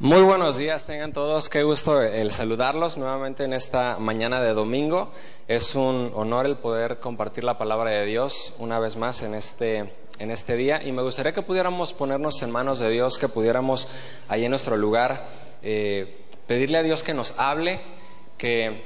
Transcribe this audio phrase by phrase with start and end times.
[0.00, 1.48] Muy buenos días, tengan todos.
[1.48, 5.10] Qué gusto el saludarlos nuevamente en esta mañana de domingo.
[5.48, 9.92] Es un honor el poder compartir la palabra de Dios una vez más en este,
[10.20, 10.84] en este día.
[10.84, 13.88] Y me gustaría que pudiéramos ponernos en manos de Dios, que pudiéramos
[14.28, 15.30] ahí en nuestro lugar
[15.64, 17.80] eh, pedirle a Dios que nos hable,
[18.36, 18.84] que,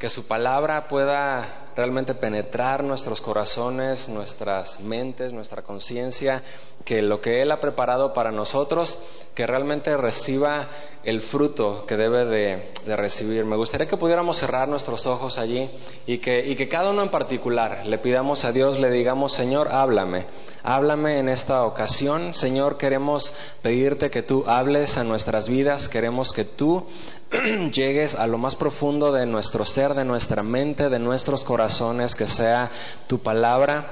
[0.00, 6.42] que su palabra pueda realmente penetrar nuestros corazones, nuestras mentes, nuestra conciencia,
[6.84, 8.98] que lo que Él ha preparado para nosotros,
[9.34, 10.68] que realmente reciba
[11.04, 13.46] el fruto que debe de, recibir.
[13.46, 15.70] Me gustaría que pudiéramos cerrar nuestros ojos allí
[16.06, 19.68] y que, y que cada uno en particular le pidamos a Dios, le digamos, Señor,
[19.68, 20.26] háblame,
[20.62, 22.34] háblame en esta ocasión.
[22.34, 26.84] Señor, queremos pedirte que tú hables a nuestras vidas, queremos que tú
[27.72, 32.26] llegues a lo más profundo de nuestro ser, de nuestra mente, de nuestros corazones, que
[32.26, 32.70] sea
[33.06, 33.86] tu palabra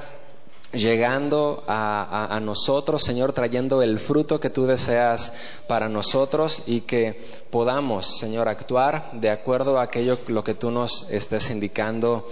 [0.73, 5.33] llegando a, nosotros, Señor, trayendo el fruto que tú deseas
[5.67, 7.21] para nosotros y que
[7.51, 12.29] podamos, Señor, actuar de acuerdo a aquello lo que tú nos estés indicando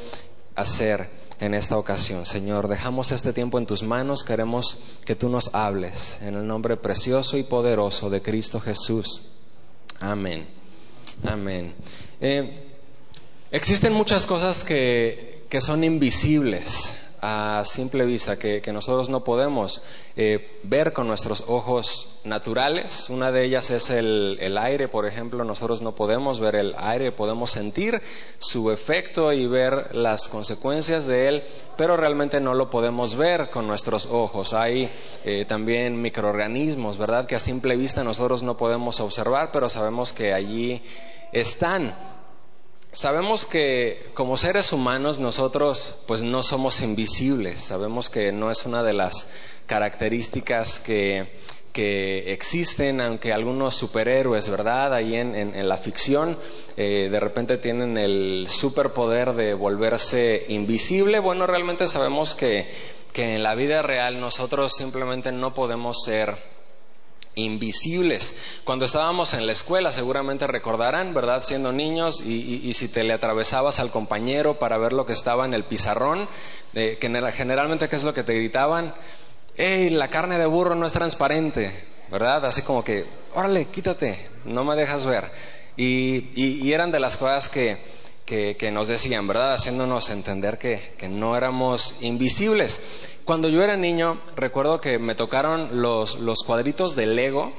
[0.54, 1.08] hacer
[1.40, 2.26] en esta ocasión.
[2.26, 6.76] Señor, dejamos este tiempo en tus manos, queremos que tú nos hables en el nombre
[6.76, 9.32] precioso y poderoso de Cristo Jesús.
[9.98, 10.55] Amén.
[11.24, 11.74] Amén.
[12.20, 12.50] Eh,
[13.50, 16.94] existen muchas cosas que, que son invisibles
[17.28, 19.82] a simple vista, que, nosotros no podemos
[20.16, 23.10] eh, ver con nuestros ojos naturales.
[23.10, 27.10] Una de ellas es el, el, aire, por ejemplo, nosotros no podemos ver el aire,
[27.10, 28.00] podemos sentir
[28.38, 31.42] su efecto y ver las consecuencias de él,
[31.76, 34.52] pero realmente no lo podemos ver con nuestros ojos.
[34.52, 34.88] Hay
[35.24, 40.32] eh, también microorganismos, ¿verdad?, que a simple vista nosotros no podemos observar, pero sabemos que
[40.32, 40.80] allí
[41.32, 42.15] están.
[42.92, 48.82] Sabemos que como seres humanos nosotros pues no somos invisibles, sabemos que no es una
[48.82, 49.28] de las
[49.66, 51.30] características que,
[51.76, 54.94] que existen, aunque algunos superhéroes, ¿verdad?
[54.94, 56.38] Ahí en, la ficción
[56.78, 61.18] eh, de repente tienen el superpoder de volverse invisible.
[61.18, 62.66] Bueno, realmente sabemos que,
[63.12, 66.34] que en la vida real nosotros simplemente no podemos ser
[67.36, 68.60] invisibles.
[68.64, 71.42] Cuando estábamos en la escuela, seguramente recordarán, ¿verdad?
[71.42, 75.54] Siendo niños y, si te le atravesabas al compañero para ver lo que estaba en
[75.54, 76.28] el pizarrón,
[76.74, 78.94] generalmente, ¿qué es lo que te gritaban?
[79.56, 81.70] ¡Ey, la carne de burro no es transparente!
[82.10, 82.46] ¿Verdad?
[82.46, 83.04] Así como que,
[83.34, 85.30] órale, quítate, no me dejas ver.
[85.76, 87.76] Y, eran de las cosas que,
[88.24, 89.52] que, nos decían, ¿verdad?
[89.52, 92.80] Haciéndonos entender que no éramos invisibles.
[93.26, 97.52] Cuando yo era niño, recuerdo que me tocaron los, los cuadritos de Lego,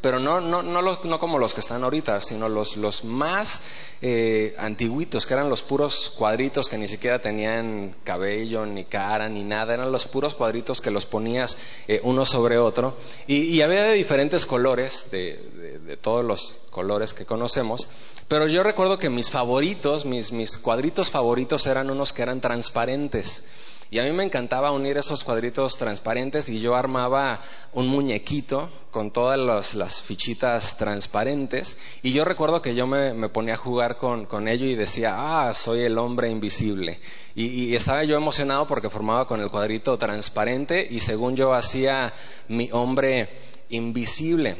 [0.00, 3.62] pero no, no, no, no, como los que están ahorita, sino los, los más
[4.02, 9.44] eh, antiguitos, que eran los puros cuadritos que ni siquiera tenían cabello, ni cara, ni
[9.44, 12.96] nada, eran los puros cuadritos que los ponías eh, uno sobre otro.
[13.28, 17.88] Y, había de diferentes colores, de, de, todos los colores que conocemos,
[18.26, 23.44] pero yo recuerdo que mis favoritos, mis, mis cuadritos favoritos eran unos que eran transparentes.
[23.92, 27.42] Y a mí me encantaba unir esos cuadritos transparentes y yo armaba
[27.74, 31.76] un muñequito con todas las, fichitas transparentes.
[32.02, 35.52] Y yo recuerdo que yo me, ponía a jugar con, con, ello y decía, ah,
[35.52, 37.00] soy el hombre invisible.
[37.34, 42.14] Y, y, estaba yo emocionado porque formaba con el cuadrito transparente y según yo hacía
[42.48, 43.28] mi hombre
[43.68, 44.56] invisible.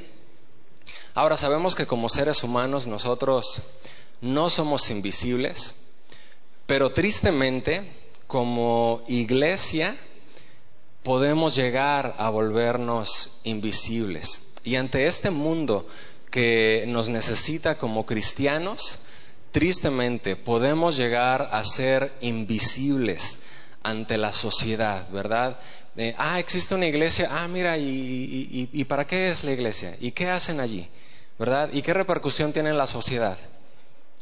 [1.15, 3.63] Ahora sabemos que como seres humanos nosotros
[4.21, 5.87] no somos invisibles,
[6.67, 8.02] pero tristemente
[8.33, 9.95] como iglesia
[11.03, 14.55] podemos llegar a volvernos invisibles.
[14.65, 15.87] Y ante este mundo
[16.31, 19.01] que nos necesita como cristianos,
[19.51, 23.41] tristemente podemos llegar a ser invisibles
[23.83, 25.61] ante la sociedad, ¿verdad?
[26.17, 29.95] ah, existe una iglesia, ah, mira, y, y, para qué es la iglesia?
[30.01, 30.89] ¿Y qué hacen allí?
[31.39, 31.69] ¿Verdad?
[31.71, 33.37] ¿Y qué repercusión tiene en la sociedad?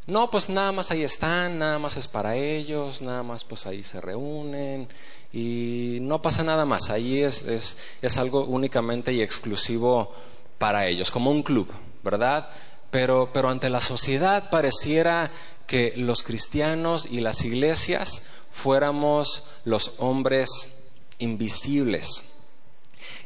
[0.07, 3.85] No, pues nada más ahí están, nada más es para ellos, nada más pues ahí
[3.85, 4.89] se reúnen
[5.33, 6.91] y no pasa nada más.
[6.91, 10.13] Ahí es, es, es algo únicamente y exclusivo
[10.59, 11.71] para ellos, como un club,
[12.03, 12.49] ¿verdad?
[12.91, 15.31] Pero, pero ante la sociedad pareciera
[15.67, 22.35] que los cristianos y las iglesias fuéramos los hombres invisibles.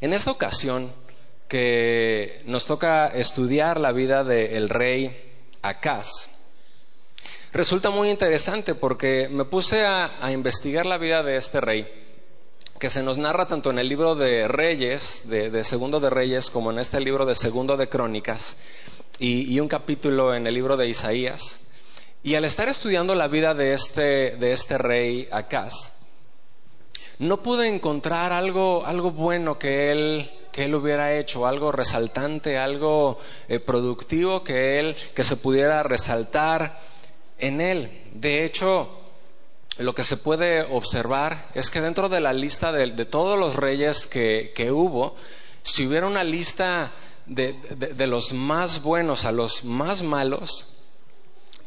[0.00, 0.92] En esta ocasión
[1.48, 5.32] que nos toca estudiar la vida del rey
[5.62, 6.33] Acaz,
[7.54, 11.88] resulta muy interesante porque me puse a, investigar la vida de este rey,
[12.80, 16.72] que se nos narra tanto en el libro de Reyes, de, Segundo de Reyes, como
[16.72, 18.56] en este libro de Segundo de Crónicas,
[19.20, 21.68] y, un capítulo en el libro de Isaías.
[22.24, 25.92] Y al estar estudiando la vida de este, de este rey Acaz,
[27.20, 33.18] no pude encontrar algo, algo bueno que él que él hubiera hecho, algo resaltante, algo
[33.48, 36.78] eh, productivo que él, que se pudiera resaltar
[37.38, 38.02] en él.
[38.14, 38.88] De hecho,
[39.78, 44.06] lo que se puede observar es que dentro de la lista de, todos los reyes
[44.06, 45.16] que, hubo,
[45.62, 46.92] si hubiera una lista
[47.26, 50.84] de, de, los más buenos a los más malos,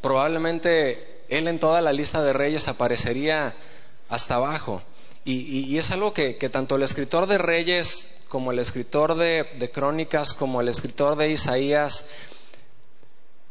[0.02, 3.56] probablemente él en toda la lista de reyes aparecería
[4.10, 4.81] hasta abajo.
[5.30, 10.62] Y, es algo que, tanto el escritor de Reyes como el escritor de, Crónicas, como
[10.62, 12.06] el escritor de Isaías,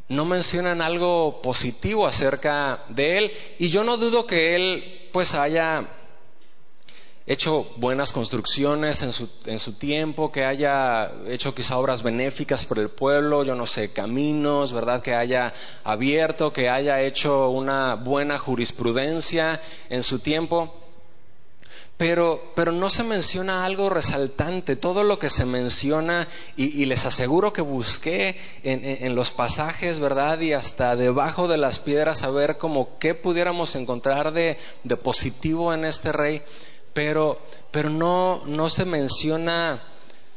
[0.08, 3.32] no mencionan algo positivo acerca de él.
[3.58, 5.88] Y yo no dudo que él pues haya
[7.26, 12.78] hecho buenas construcciones en su, en su, tiempo, que haya hecho quizá obras benéficas por
[12.78, 15.02] el pueblo, yo no sé, caminos, ¿verdad?
[15.02, 19.60] Que haya abierto, que haya hecho una buena jurisprudencia
[19.90, 20.72] en su tiempo.
[21.96, 24.76] Pero, pero no se menciona algo resaltante.
[24.76, 30.38] Todo lo que se menciona, y, les aseguro que busqué en, los pasajes, ¿verdad?
[30.40, 35.72] Y hasta debajo de las piedras a ver como qué pudiéramos encontrar de, de positivo
[35.72, 36.42] en este rey.
[36.92, 37.40] Pero,
[37.70, 39.82] pero no, no se menciona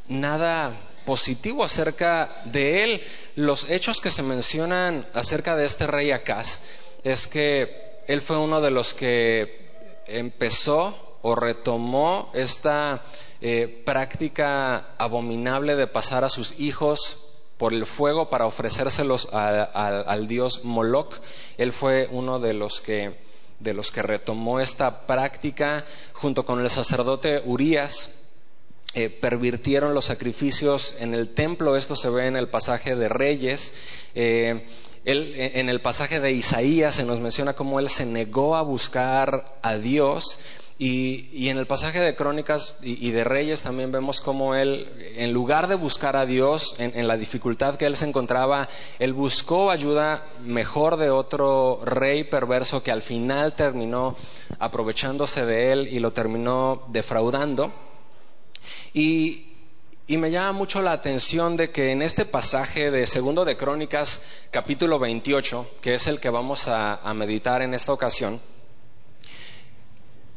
[0.07, 0.71] nada
[1.05, 3.01] positivo acerca de él.
[3.35, 6.61] Los hechos que se mencionan acerca de este rey Acaz
[7.03, 9.69] es que él fue uno de los que
[10.07, 13.03] empezó o retomó esta
[13.41, 17.25] eh, práctica abominable de pasar a sus hijos
[17.57, 21.15] por el fuego para ofrecérselos al dios Moloch.
[21.57, 23.29] Él fue uno de los que
[23.59, 28.15] de los que retomó esta práctica junto con el sacerdote Urias.
[28.95, 33.73] Eh, pervirtieron los sacrificios en el templo, esto se ve en el pasaje de Reyes.
[34.15, 34.65] Eh,
[35.05, 39.75] en el pasaje de Isaías se nos menciona cómo él se negó a buscar a
[39.75, 40.39] Dios
[40.81, 45.67] y, en el pasaje de Crónicas y, de Reyes también vemos cómo él, en lugar
[45.67, 50.95] de buscar a Dios en, la dificultad que él se encontraba, él buscó ayuda mejor
[50.95, 54.15] de otro rey perverso que al final terminó
[54.57, 57.73] aprovechándose de él y lo terminó defraudando.
[58.93, 59.47] Y,
[60.07, 64.97] me llama mucho la atención de que en este pasaje de Segundo de Crónicas, capítulo
[64.97, 68.41] 28, que es el que vamos a meditar en esta ocasión,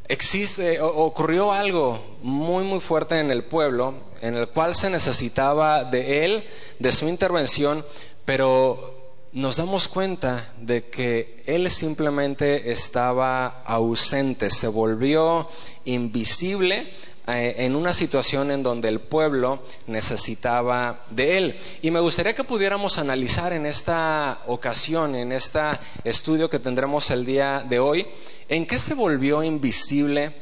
[0.09, 6.25] existe, ocurrió algo muy, muy fuerte en el pueblo, en el cual se necesitaba de
[6.25, 6.45] él,
[6.79, 7.85] de su intervención,
[8.25, 9.03] pero
[9.33, 15.49] nos damos cuenta de que él simplemente estaba ausente, se volvió
[15.85, 16.93] invisible
[17.27, 21.57] eh, en una situación en donde el pueblo necesitaba de él.
[21.83, 25.61] Y me gustaría que pudiéramos analizar en esta ocasión, en este
[26.05, 28.07] estudio que tendremos el día de hoy,
[28.53, 30.35] ¿En qué se volvió invisible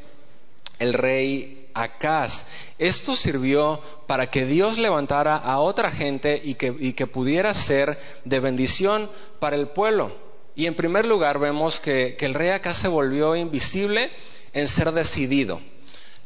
[0.81, 2.47] el rey Acaz?
[2.77, 9.09] Esto sirvió para que Dios levantara a otra gente y que, pudiera ser de bendición
[9.39, 10.11] para el pueblo.
[10.57, 14.11] Y en primer lugar vemos que, que el rey Acaz se volvió invisible
[14.55, 15.61] en ser decidido.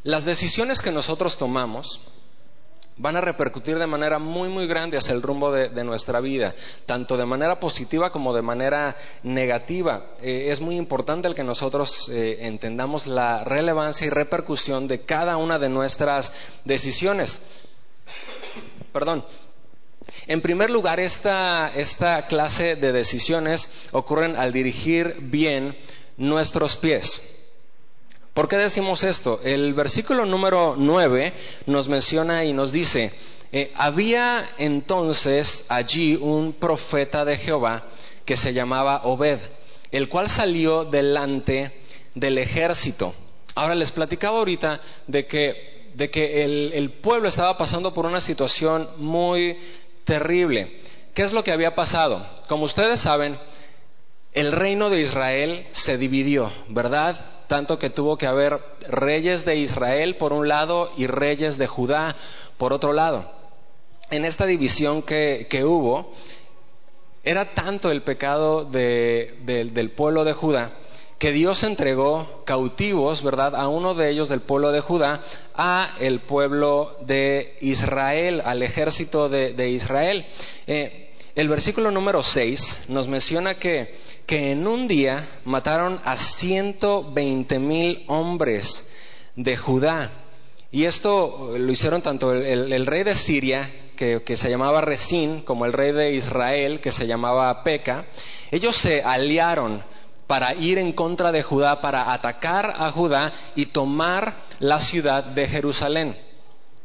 [0.04, 2.00] Las decisiones que nosotros tomamos,
[2.96, 6.54] van a repercutir de manera muy, muy grande hacia el rumbo de, nuestra vida,
[6.86, 10.04] tanto de manera positiva como de manera negativa.
[10.22, 15.58] Eh, es muy importante que nosotros eh, entendamos la relevancia y repercusión de cada una
[15.58, 16.32] de nuestras
[16.64, 17.42] decisiones.
[18.92, 19.24] Perdón.
[20.26, 25.76] En primer lugar, esta, esta clase de decisiones ocurren al dirigir bien
[26.18, 27.33] nuestros pies.
[28.34, 29.40] ¿Por qué decimos esto?
[29.44, 31.32] El versículo número 9
[31.66, 33.12] nos menciona y nos dice,
[33.52, 37.84] eh, había entonces allí un profeta de Jehová
[38.24, 39.38] que se llamaba Obed,
[39.92, 41.80] el cual salió delante
[42.16, 43.14] del ejército.
[43.54, 48.20] Ahora les platicaba ahorita de que, de que el, el pueblo estaba pasando por una
[48.20, 49.60] situación muy
[50.02, 50.80] terrible.
[51.14, 52.26] ¿Qué es lo que había pasado?
[52.48, 53.38] Como ustedes saben,
[54.32, 57.33] el reino de Israel se dividió, ¿verdad?
[57.46, 62.16] Tanto que tuvo que haber reyes de Israel por un lado y reyes de Judá
[62.58, 63.30] por otro lado.
[64.10, 66.12] En esta división que, hubo,
[67.24, 70.72] era tanto el pecado del pueblo de Judá
[71.18, 75.22] que Dios entregó cautivos, ¿verdad?, a uno de ellos del pueblo de Judá,
[75.54, 80.26] a el pueblo de Israel, al ejército de, Israel.
[80.66, 83.94] Eh, el versículo número 6 nos menciona que
[84.26, 88.90] que en un día mataron a 120 mil hombres
[89.36, 90.10] de Judá.
[90.70, 95.72] Y esto lo hicieron tanto el, rey de Siria, que, se llamaba Resín, como el
[95.72, 98.06] rey de Israel, que se llamaba Peca.
[98.50, 99.84] Ellos se aliaron
[100.26, 105.46] para ir en contra de Judá, para atacar a Judá y tomar la ciudad de
[105.46, 106.16] Jerusalén.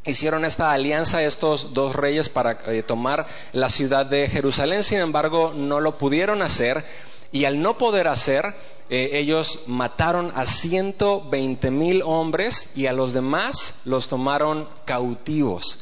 [0.06, 5.54] hicieron esta alianza estos dos reyes para eh, tomar la ciudad de Jerusalén, sin embargo
[5.56, 6.84] no lo pudieron hacer
[7.32, 8.46] y al no poder hacer,
[8.90, 15.82] eh, ellos mataron a 120 mil hombres y a los demás los tomaron cautivos.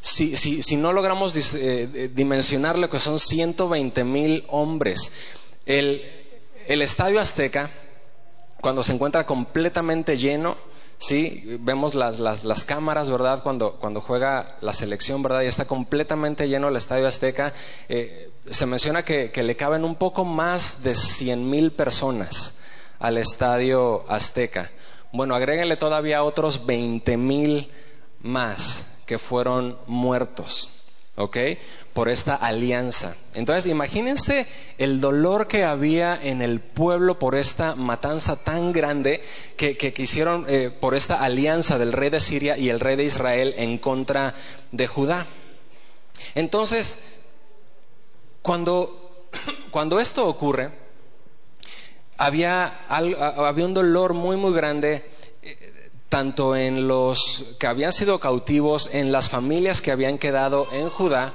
[0.00, 5.12] Si, si, no logramos eh, dimensionar lo que son 120 mil hombres,
[5.66, 6.02] el,
[6.66, 7.70] el estadio azteca,
[8.62, 10.56] cuando se encuentra completamente lleno,
[11.00, 13.42] Sí, vemos las, las, las, cámaras, ¿verdad?
[13.42, 15.40] Cuando, cuando juega la selección, ¿verdad?
[15.40, 17.54] Y está completamente lleno el Estadio Azteca.
[17.88, 22.58] Eh, se menciona que, que, le caben un poco más de 100 mil personas
[22.98, 24.70] al Estadio Azteca.
[25.10, 27.70] Bueno, agréguenle todavía otros 20 mil
[28.20, 30.80] más que fueron muertos.
[31.20, 31.36] ¿ok?
[31.92, 33.16] Por esta alianza.
[33.34, 34.46] Entonces, imagínense
[34.78, 39.22] el dolor que había en el pueblo por esta matanza tan grande
[39.56, 43.54] que, hicieron eh, por esta alianza del rey de Siria y el rey de Israel
[43.56, 44.34] en contra
[44.70, 45.26] de Judá.
[46.34, 47.02] Entonces,
[48.42, 49.26] cuando,
[49.70, 50.70] cuando esto ocurre,
[52.16, 55.04] había, había un dolor muy, muy grande
[56.10, 61.32] tanto en los que habían sido cautivos, en las familias que habían quedado en Judá,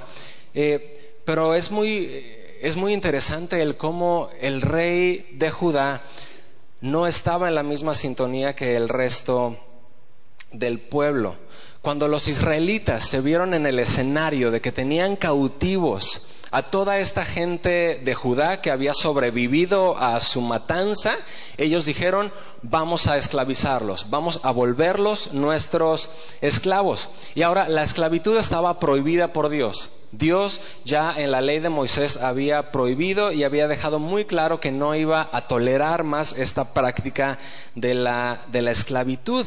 [0.56, 2.24] eh, pero es muy,
[2.62, 6.02] es muy interesante el cómo el rey de Judá
[6.80, 9.58] no estaba en la misma sintonía que el resto
[10.52, 11.36] del pueblo.
[11.82, 17.24] Cuando los israelitas se vieron en el escenario de que tenían cautivos a toda esta
[17.24, 21.16] gente de Judá que había sobrevivido a su matanza,
[21.56, 26.10] ellos dijeron, vamos a esclavizarlos, vamos a volverlos nuestros
[26.40, 27.10] esclavos.
[27.34, 29.90] Y ahora la esclavitud estaba prohibida por Dios.
[30.12, 34.72] Dios ya en la ley de Moisés había prohibido y había dejado muy claro que
[34.72, 37.38] no iba a tolerar más esta práctica
[37.74, 39.46] de la, esclavitud.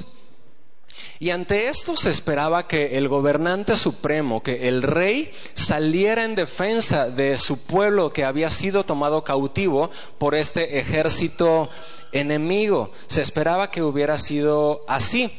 [1.22, 7.10] Y ante esto se esperaba que el gobernante supremo, que el rey, saliera en defensa
[7.10, 11.70] de su pueblo que había sido tomado cautivo por este ejército
[12.14, 12.92] enemigo.
[13.08, 15.38] Se esperaba que hubiera sido así.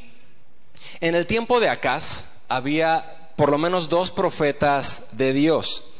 [1.00, 5.90] En el tiempo de Acaz había por lo menos dos profetas de Dios.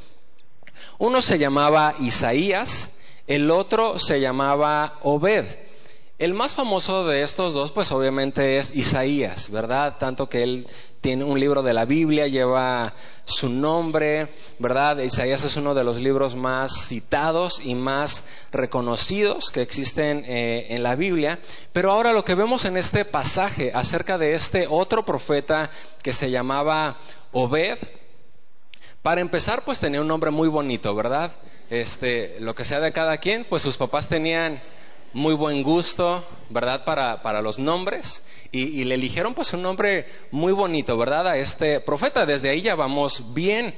[0.99, 5.47] Uno se llamaba Isaías, el otro se llamaba Obed.
[6.21, 9.97] El más famoso de estos dos, pues obviamente es Isaías, ¿verdad?
[9.97, 10.67] Tanto que él
[11.01, 12.93] tiene un libro de la Biblia, lleva
[13.25, 14.99] su nombre, ¿verdad?
[14.99, 20.83] Isaías es uno de los libros más citados y más reconocidos que existen eh, en
[20.83, 21.39] la Biblia.
[21.73, 25.71] Pero ahora lo que vemos en este pasaje acerca de este otro profeta
[26.03, 26.99] que se llamaba
[27.33, 27.79] Obed,
[29.01, 31.33] para empezar, pues tenía un nombre muy bonito, ¿verdad?
[31.71, 34.61] Este, lo que sea de cada quien, pues sus papás tenían
[35.13, 36.85] muy buen gusto, ¿verdad?
[36.85, 38.23] Para, para los nombres.
[38.53, 41.29] Y, y, le eligieron pues un nombre muy bonito, ¿verdad?
[41.29, 42.27] A este profeta.
[42.27, 43.75] Desde ahí ya vamos bien.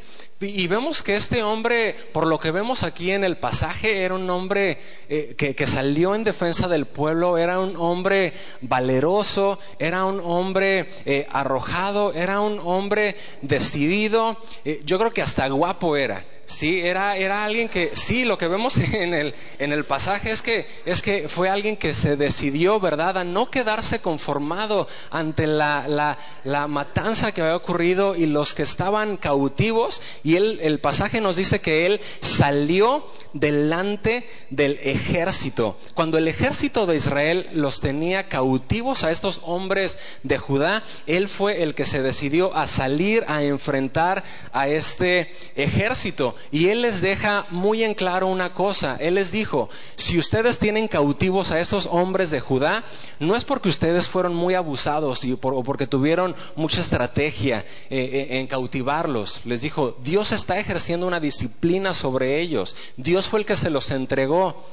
[0.46, 4.28] Y vemos que este hombre, por lo que vemos aquí en el pasaje, era un
[4.28, 10.88] hombre eh, que, salió en defensa del pueblo, era un hombre valeroso, era un hombre
[11.04, 14.36] eh, arrojado, era un hombre decidido.
[14.64, 16.24] Eh, yo creo que hasta guapo era.
[16.46, 20.42] Sí, era, era alguien que, sí, lo que vemos en el, en el pasaje es
[20.42, 25.86] que, es que fue alguien que se decidió, ¿verdad?, a no quedarse conformado ante la,
[25.88, 31.36] la, la matanza que había ocurrido y los que estaban cautivos y el pasaje nos
[31.36, 35.76] dice que él salió delante del ejército.
[35.94, 41.62] Cuando el ejército de Israel los tenía cautivos a estos hombres de Judá, él fue
[41.62, 46.34] el que se decidió a salir a enfrentar a este ejército.
[46.50, 48.96] Y él les deja muy en claro una cosa.
[49.00, 52.84] Él les dijo, si ustedes tienen cautivos a estos hombres de Judá,
[53.18, 58.38] no es porque ustedes fueron muy abusados y o porque tuvieron mucha estrategia eh, eh,
[58.38, 59.44] en cautivarlos.
[59.44, 62.76] Les dijo, Dios está ejerciendo una disciplina sobre ellos.
[62.96, 64.64] Dios fue el que se los entregó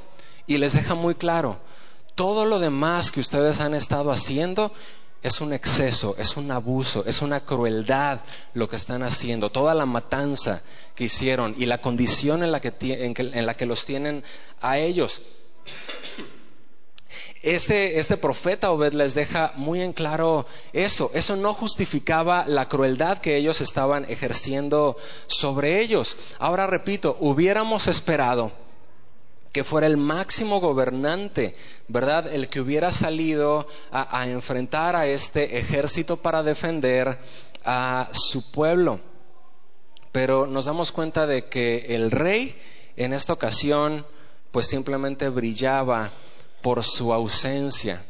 [0.48, 1.60] y les deja muy claro,
[2.15, 4.74] todo lo demás que ustedes han estado haciendo
[5.22, 8.20] es un exceso, es un abuso, es una crueldad
[8.53, 10.62] lo que están haciendo, toda la matanza
[10.96, 14.24] que hicieron y la condición en la que, en la que los tienen
[14.62, 15.22] a ellos.
[17.41, 21.10] Este, este, profeta Obed les deja muy en claro eso.
[21.13, 26.17] Eso no justificaba la crueldad que ellos estaban ejerciendo sobre ellos.
[26.38, 28.51] Ahora repito, hubiéramos esperado
[29.53, 31.55] que fuera el máximo gobernante,
[31.88, 32.31] ¿verdad?
[32.31, 37.17] El que hubiera salido a, a enfrentar a este ejército para defender
[37.63, 39.00] a su pueblo.
[40.12, 42.60] Pero nos damos cuenta de que el rey
[42.98, 44.05] en esta ocasión
[44.51, 46.12] pues simplemente brillaba
[46.61, 48.03] por su ausencia.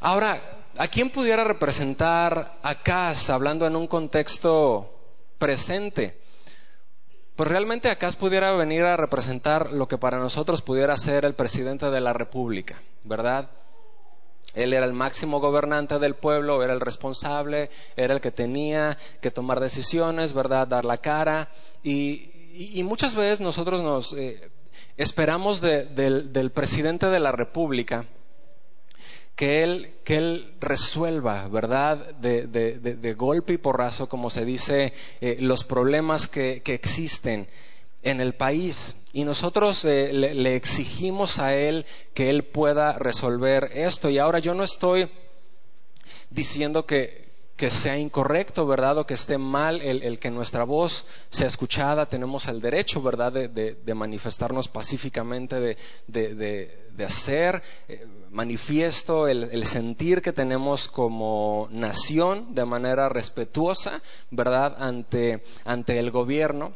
[0.00, 0.40] Ahora,
[0.78, 4.92] ¿A quién pudiera representar Acaz hablando en un contexto
[5.38, 6.20] presente?
[7.34, 11.88] Pues realmente Acaz pudiera venir a representar lo que para nosotros pudiera ser el presidente
[11.88, 13.48] de la República, ¿verdad?
[14.52, 19.30] Él era el máximo gobernante del pueblo, era el responsable, era el que tenía que
[19.30, 20.66] tomar decisiones, ¿verdad?
[20.68, 21.48] Dar la cara.
[21.82, 24.50] Y, muchas veces nosotros nos eh,
[24.96, 28.06] esperamos del, presidente de la República
[29.34, 32.14] que él, que él resuelva, ¿verdad?
[32.14, 37.48] De, golpe y porrazo, como se dice, eh, los problemas que, existen
[38.02, 44.10] en el país y nosotros eh, le, exigimos a Él que Él pueda resolver esto.
[44.10, 45.10] Y ahora yo no estoy
[46.30, 47.25] diciendo que,
[47.70, 48.98] sea incorrecto, ¿verdad?
[48.98, 52.06] O que esté mal el, que nuestra voz sea escuchada.
[52.06, 60.32] Tenemos el derecho, ¿verdad?, de, manifestarnos pacíficamente, de, hacer eh, manifiesto el, el, sentir que
[60.32, 66.74] tenemos como nación de manera respetuosa, ¿verdad?, ante, ante el gobierno.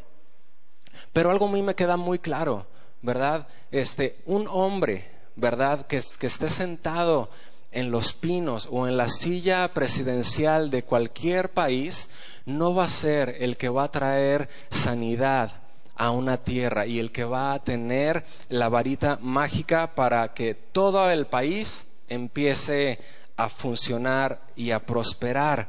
[1.13, 2.67] Pero algo a mí me queda muy claro,
[3.03, 3.49] ¿verdad?
[3.71, 5.87] Este, un hombre, ¿verdad?
[5.87, 7.29] Que, que esté sentado
[7.73, 12.09] en los pinos o en la silla presidencial de cualquier país,
[12.47, 15.53] no va a ser el que va a traer sanidad
[15.95, 21.11] a una tierra y el que va a tener la varita mágica para que todo
[21.11, 22.99] el país empiece
[23.37, 25.69] a funcionar y a prosperar.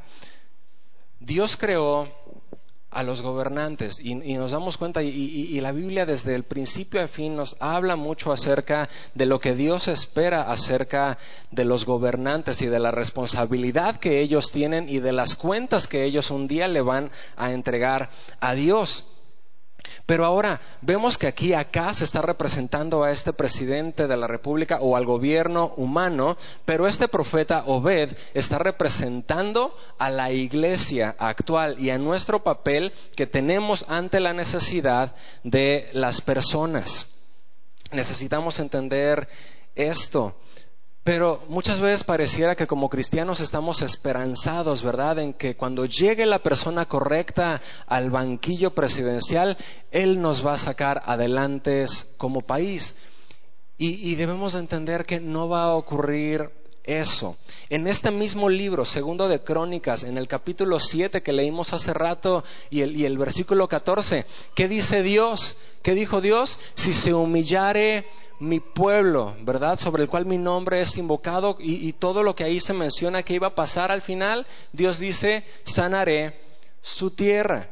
[1.20, 2.08] Dios creó
[2.92, 7.36] a los gobernantes y, nos damos cuenta y, la Biblia desde el principio a fin
[7.36, 11.18] nos habla mucho acerca de lo que Dios espera acerca
[11.52, 16.04] de los gobernantes y de la responsabilidad que ellos tienen y de las cuentas que
[16.04, 18.10] ellos un día le van a entregar
[18.42, 19.06] a Dios.
[20.12, 24.80] Pero ahora vemos que aquí acá se está representando a este presidente de la República
[24.82, 31.92] o al gobierno humano, pero este profeta Obed está representando a la iglesia actual y
[31.92, 35.16] a nuestro papel que tenemos ante la necesidad
[35.46, 37.08] de las personas.
[37.94, 39.30] Necesitamos entender
[39.76, 40.36] esto.
[41.04, 46.40] Pero muchas veces pareciera que como cristianos estamos esperanzados, ¿verdad?, en que cuando llegue la
[46.40, 49.58] persona correcta al banquillo presidencial,
[49.90, 51.86] Él nos va a sacar adelante
[52.18, 52.96] como país.
[53.84, 56.52] Y, debemos entender que no va a ocurrir
[56.84, 57.36] eso.
[57.72, 62.44] En este mismo libro, segundo de Crónicas, en el capítulo 7 que leímos hace rato
[62.70, 65.58] y el, y el versículo 14, ¿qué dice Dios?
[65.82, 66.60] ¿Qué dijo Dios?
[66.76, 68.06] Si se humillare
[68.42, 69.80] mi pueblo, ¿verdad?
[69.80, 73.36] Sobre el cual mi nombre es invocado y, todo lo que ahí se menciona que
[73.36, 76.42] iba a pasar al final, Dios dice, sanaré
[76.82, 77.70] su tierra.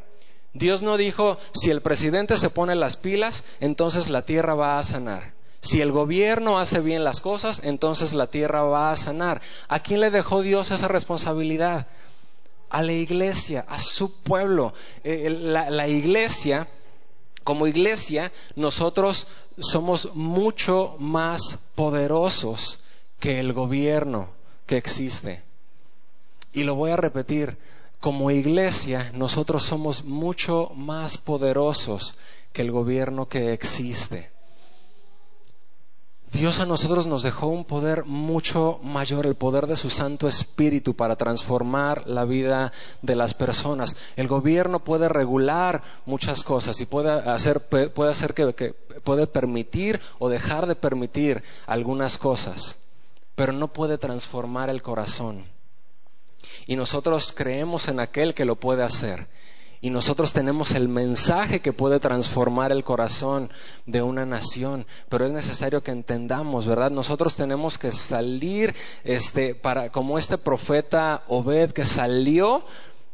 [0.54, 4.84] Dios no dijo, si el presidente se pone las pilas, entonces la tierra va a
[4.84, 5.34] sanar.
[5.60, 9.42] Si el gobierno hace bien las cosas, entonces la tierra va a sanar.
[9.70, 11.88] ¿A quién le dejó Dios esa responsabilidad?
[12.70, 14.74] A la iglesia, a su pueblo.
[15.04, 16.68] Eh, la iglesia
[17.50, 19.26] como iglesia, nosotros
[19.58, 22.84] somos mucho más poderosos
[23.20, 24.30] que el gobierno
[24.68, 25.42] que existe.
[26.54, 27.58] Y lo voy a repetir,
[28.00, 32.20] como iglesia nosotros somos mucho más poderosos
[32.54, 34.30] que el gobierno que existe.
[36.32, 40.96] Dios a nosotros nos dejó un poder mucho mayor, el poder de su Santo Espíritu
[40.96, 43.98] para transformar la vida de las personas.
[44.16, 47.62] El gobierno puede regular muchas cosas y puede hacer,
[48.56, 52.78] que puede permitir o dejar de permitir algunas cosas,
[53.36, 55.46] pero no puede transformar el corazón.
[56.68, 59.28] Y nosotros creemos en aquel que lo puede hacer.
[59.82, 63.50] Y nosotros tenemos el mensaje que puede transformar el corazón
[63.86, 66.92] de una nación, pero es necesario que entendamos, ¿verdad?
[66.92, 72.66] Nosotros tenemos que salir, este, para, como este profeta Obed que salió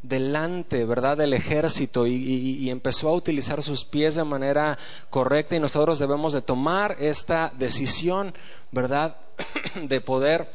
[0.02, 4.78] delante, ¿verdad?, del ejército y, y, empezó a utilizar sus pies de manera
[5.10, 8.34] correcta y nosotros debemos de tomar esta decisión,
[8.72, 9.18] ¿verdad?,
[9.82, 10.50] de poder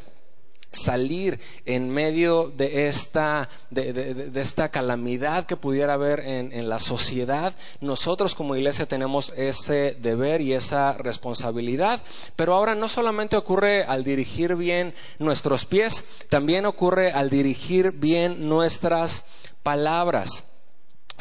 [0.73, 7.55] salir en medio de esta, de, esta calamidad que pudiera haber en, en, la sociedad,
[7.81, 12.01] nosotros como iglesia tenemos ese deber y esa responsabilidad.
[12.37, 18.49] Pero ahora no solamente ocurre al dirigir bien nuestros pies, también ocurre al dirigir bien
[18.49, 19.25] nuestras
[19.63, 20.50] palabras.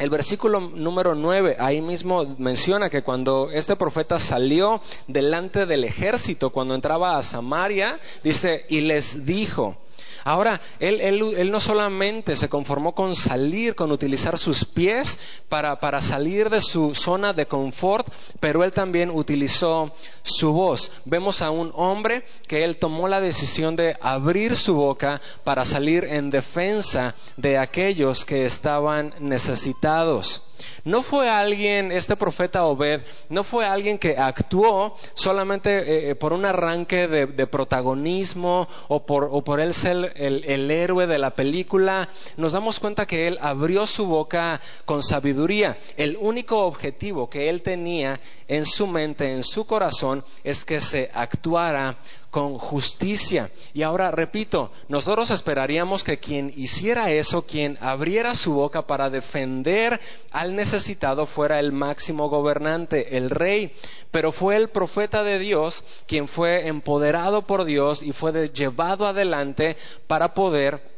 [0.00, 6.48] El versículo número 9 ahí mismo menciona que cuando este profeta salió delante del ejército,
[6.48, 9.76] cuando entraba a Samaria, dice, y les dijo,
[10.24, 16.60] Ahora, él, no solamente se conformó con salir, con utilizar sus pies para salir de
[16.62, 18.06] su zona de confort,
[18.38, 20.92] pero él también utilizó su voz.
[21.04, 26.04] Vemos a un hombre que él tomó la decisión de abrir su boca para salir
[26.04, 30.49] en defensa de aquellos que estaban necesitados.
[30.84, 36.32] No fue alguien, este profeta Obed, no fue alguien que actuó solamente eh, eh, por
[36.32, 41.30] un arranque de, protagonismo o por, o por, él ser el, el héroe de la
[41.30, 42.08] película.
[42.36, 45.76] Nos damos cuenta que él abrió su boca con sabiduría.
[45.96, 51.10] El único objetivo que él tenía en su mente, en su corazón, es que se
[51.14, 51.96] actuara
[52.30, 53.50] con justicia.
[53.74, 60.00] Y ahora repito, nosotros esperaríamos que quien hiciera eso, quien abriera su boca para defender
[60.30, 63.72] al necesitado, fuera el máximo gobernante, el rey.
[64.10, 69.76] Pero fue el profeta de Dios quien fue empoderado por Dios y fue llevado adelante
[70.06, 70.89] para poder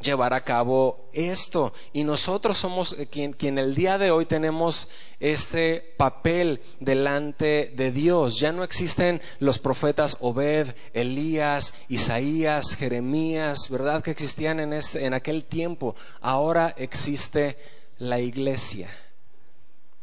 [0.00, 1.72] llevar a cabo esto.
[1.92, 4.88] Y nosotros somos quien, quien, el día de hoy tenemos
[5.20, 8.38] ese papel delante de Dios.
[8.38, 14.02] Ya no existen los profetas Obed, Elías, Isaías, Jeremías, ¿verdad?
[14.02, 15.94] Que existían en, en aquel tiempo.
[16.20, 17.56] Ahora existe
[17.98, 18.88] la iglesia.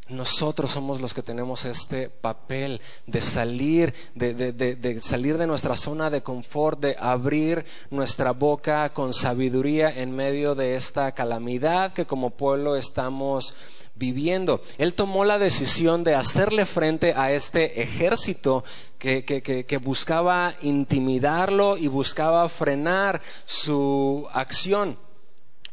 [0.08, 6.22] Nosotros somos los que tenemos este papel de salir, de, salir de nuestra zona de
[6.22, 12.76] confort, de abrir nuestra boca con sabiduría en medio de esta calamidad que como pueblo
[12.76, 13.56] estamos
[13.96, 14.62] viviendo.
[14.78, 18.64] Él tomó la decisión de hacerle frente a este ejército
[19.00, 25.00] que buscaba intimidarlo y buscaba frenar su acción.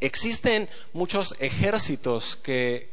[0.03, 2.91] Existen muchos ejércitos que,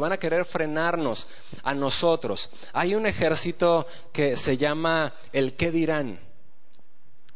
[0.00, 1.28] van a querer frenarnos
[1.62, 2.50] a nosotros.
[2.72, 6.18] Hay un ejército que se llama el qué dirán.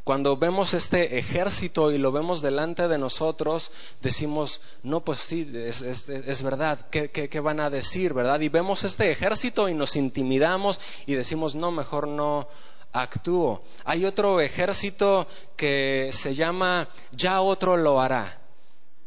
[0.03, 6.43] Cuando vemos este ejército y lo vemos delante de nosotros, decimos, no, pues sí, es,
[6.43, 8.41] verdad, ¿Qué, ¿Qué, van a decir, verdad?
[8.41, 12.49] Y vemos este ejército y nos intimidamos y decimos, no, mejor no
[12.93, 13.63] actúo.
[13.85, 18.42] Hay otro ejército que se llama, ya otro lo hará.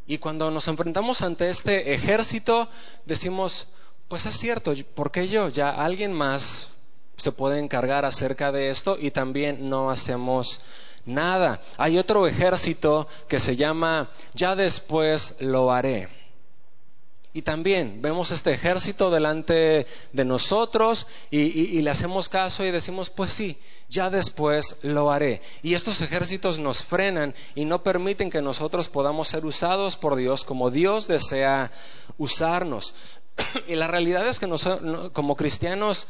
[0.07, 2.69] Y cuando nos enfrentamos ante este ejército,
[3.05, 3.69] decimos,
[4.07, 5.49] pues es cierto, ¿por qué yo?
[5.49, 6.69] Ya alguien más
[7.17, 10.61] se puede encargar acerca de esto y también no hacemos
[11.05, 11.61] nada.
[11.77, 16.09] Hay otro ejército que se llama, ya después lo haré.
[17.35, 23.33] Y también vemos este ejército delante de nosotros y, le hacemos caso y decimos, pues
[23.33, 23.57] sí,
[23.89, 25.41] ya después lo haré.
[25.61, 30.45] Y estos ejércitos nos frenan y no permiten que nosotros podamos ser usados por Dios
[30.45, 31.73] como Dios desea
[32.17, 32.95] usarnos.
[33.67, 34.47] y la realidad es que
[35.11, 36.07] como cristianos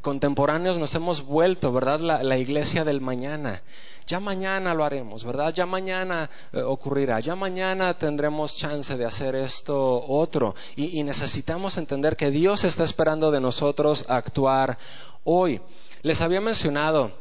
[0.00, 1.98] contemporáneos nos hemos vuelto, ¿verdad?
[2.22, 3.62] La, iglesia del mañana.
[4.08, 5.52] Ya mañana lo haremos, ¿verdad?
[5.52, 10.54] Ya mañana eh, ocurrirá, ya mañana tendremos chance de hacer esto otro.
[10.76, 14.78] Y, necesitamos entender que Dios está esperando de nosotros actuar
[15.24, 15.60] hoy.
[16.00, 17.12] Les había mencionado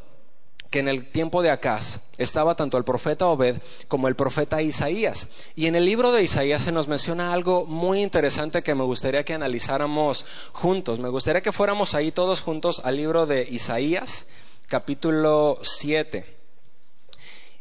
[0.70, 3.58] que en el tiempo de Acaz estaba tanto el profeta Obed
[3.90, 5.28] como el profeta Isaías.
[5.58, 9.26] Y en el libro de Isaías se nos menciona algo muy interesante que me gustaría
[9.26, 10.24] que analizáramos
[10.54, 11.00] juntos.
[11.00, 14.28] Me gustaría que fuéramos ahí todos juntos al libro de Isaías,
[14.70, 16.37] capítulo 7.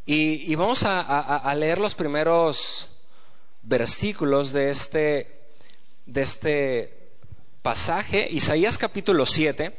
[0.09, 2.89] Y, vamos a, leer los primeros
[3.63, 5.49] versículos de este,
[6.15, 7.11] este
[7.63, 9.77] pasaje, Isaías capítulo 7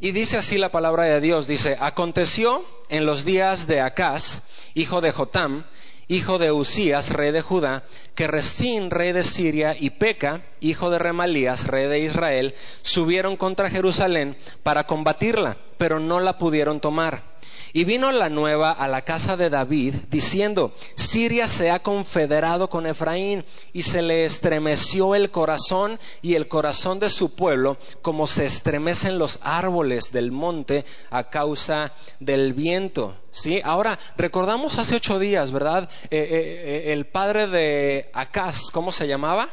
[0.00, 4.42] y dice así la palabra de Dios, dice, aconteció en los días de Acaz,
[4.74, 5.64] hijo de Jotam,
[6.08, 7.84] hijo de Usías, rey de Judá,
[8.16, 13.70] que Resín, rey de Siria, y Peca, hijo de Remalías, rey de Israel, subieron contra
[13.70, 17.29] Jerusalén para combatirla, pero no la pudieron tomar.
[17.72, 22.86] Y vino la nueva a la casa de David diciendo, Siria se ha confederado con
[22.86, 28.46] Efraín y se le estremeció el corazón y el corazón de su pueblo como se
[28.46, 33.16] estremecen los árboles del monte a causa del viento.
[33.32, 33.60] ¿Sí?
[33.64, 35.88] Ahora, recordamos hace ocho días, ¿verdad?
[36.04, 39.48] Eh, eh, eh, el padre de Acaz, ¿cómo se llamaba?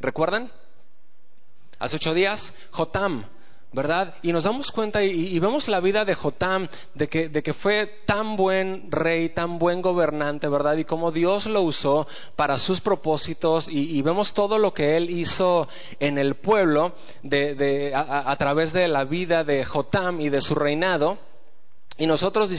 [0.00, 0.50] ¿Recuerdan?
[1.78, 3.26] Hace ocho días, Jotam.
[3.72, 4.14] ¿Verdad?
[4.22, 8.90] Y nos damos cuenta y, vemos la vida de Jotam, de que, fue tan buen
[8.90, 10.76] rey, tan buen gobernante, ¿verdad?
[10.78, 15.68] Y cómo Dios lo usó para sus propósitos y, vemos todo lo que él hizo
[16.00, 21.18] en el pueblo de, a, través de la vida de Jotam y de su reinado.
[21.98, 22.50] Y nosotros,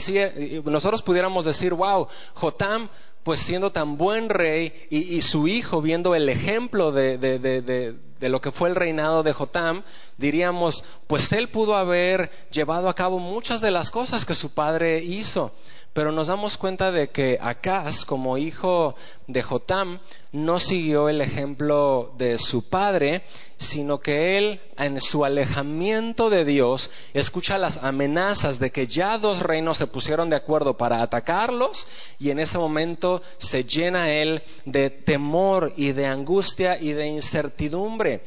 [0.64, 2.88] nosotros pudiéramos decir, wow, Jotam
[3.22, 8.50] pues siendo tan buen rey y, su hijo viendo el ejemplo de, de, lo que
[8.50, 9.82] fue el reinado de Jotam,
[10.16, 15.02] diríamos, pues él pudo haber llevado a cabo muchas de las cosas que su padre
[15.02, 15.52] hizo.
[15.92, 18.94] Pero nos damos cuenta de que Acaz, como hijo
[19.26, 20.00] de Jotam,
[20.30, 23.22] no siguió el ejemplo de su padre,
[23.56, 29.40] sino que él, en su alejamiento de Dios, escucha las amenazas de que ya dos
[29.40, 31.88] reinos se pusieron de acuerdo para atacarlos,
[32.20, 38.22] y en ese momento se llena él de temor y de angustia y de incertidumbre,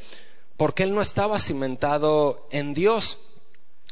[0.57, 3.19] porque él no estaba cimentado en Dios.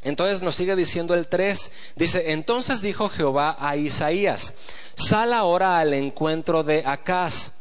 [0.04, 4.56] Entonces nos sigue diciendo el 3, dice, entonces dijo Jehová a Isaías,
[4.96, 7.60] sal ahora al encuentro de Acaz,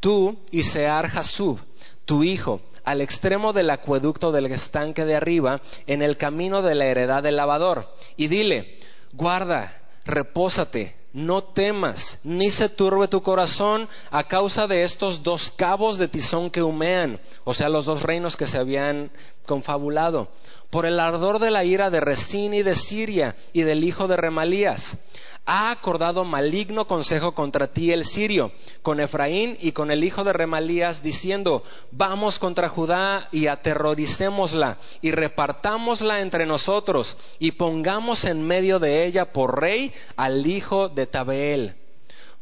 [0.00, 1.58] tú y Sear Jasub,
[2.06, 6.86] tu hijo, al extremo del acueducto del estanque de arriba, en el camino de la
[6.86, 8.78] heredad del lavador, y dile,
[9.12, 15.98] guarda, repósate, no temas, ni se turbe tu corazón a causa de estos dos cabos
[15.98, 19.12] de tizón que humean, o sea, los dos reinos que se habían
[19.44, 20.30] confabulado
[20.72, 24.16] por el ardor de la ira de Resín y de Siria y del hijo de
[24.16, 24.96] Remalías.
[25.44, 30.32] Ha acordado maligno consejo contra ti el sirio, con Efraín y con el hijo de
[30.32, 38.78] Remalías, diciendo, vamos contra Judá y aterroricémosla y repartámosla entre nosotros y pongamos en medio
[38.78, 41.76] de ella por rey al hijo de Tabeel.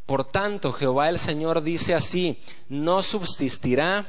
[0.06, 2.38] Por tanto, Jehová el Señor dice así,
[2.68, 4.06] no subsistirá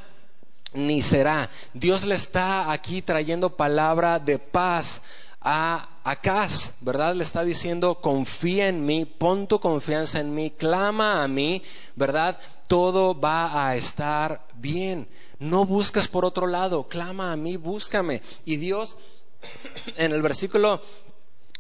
[0.74, 1.50] ni será.
[1.74, 5.02] Dios le está aquí trayendo palabra de paz
[5.42, 7.16] a Acaz, ¿verdad?
[7.16, 11.62] Le está diciendo, confía en mí, pon tu confianza en mí, clama a mí,
[11.96, 12.40] ¿verdad?
[12.68, 15.08] Todo va a estar bien.
[15.40, 18.22] No busques por otro lado, clama a mí, búscame.
[18.46, 18.98] Y Dios,
[19.98, 20.82] en el versículo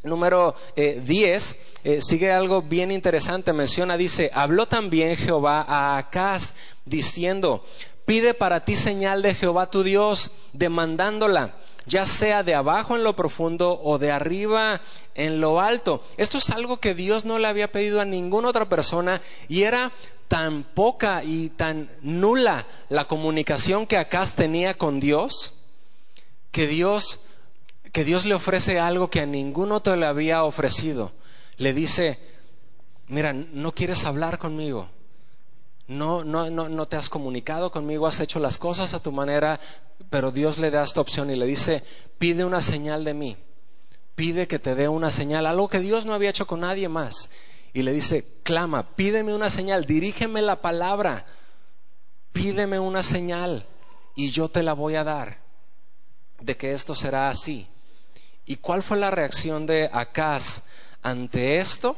[0.03, 6.55] número 10, eh, eh, sigue algo bien interesante, menciona, dice, habló también Jehová a Acaz,
[6.85, 7.63] diciendo,
[8.05, 13.15] Pide para ti señal de Jehová tu Dios, demandándola, ya sea de abajo en lo
[13.15, 14.81] profundo o de arriba
[15.15, 16.03] en lo alto.
[16.17, 19.91] Esto es algo que Dios no le había pedido a ninguna otra persona y era
[20.27, 25.67] tan poca y tan nula la comunicación que Acaz tenía con Dios,
[26.51, 27.19] que Dios,
[27.91, 31.11] que Dios le ofrece algo que a ningún otro le había ofrecido.
[31.57, 32.17] Le dice,
[33.07, 34.89] mira, no quieres hablar conmigo,
[35.91, 39.59] no, no, no, no te has comunicado conmigo, has hecho las cosas a tu manera,
[40.09, 41.83] pero Dios le da esta opción y le dice,
[42.17, 43.37] pide una señal de mí,
[44.15, 47.29] pide que te dé una señal, algo que Dios no había hecho con nadie más.
[47.73, 51.25] Y le dice, clama, pídeme una señal, dirígeme la palabra,
[52.31, 53.65] pídeme una señal
[54.15, 55.41] y yo te la voy a dar
[56.39, 57.67] de que esto será así.
[58.45, 60.63] ¿Y cuál fue la reacción de Acaz
[61.01, 61.97] ante esto?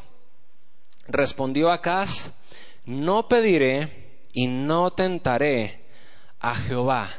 [1.07, 2.31] Respondió Acaz,
[2.85, 5.85] no pediré y no tentaré
[6.39, 7.09] a Jehová.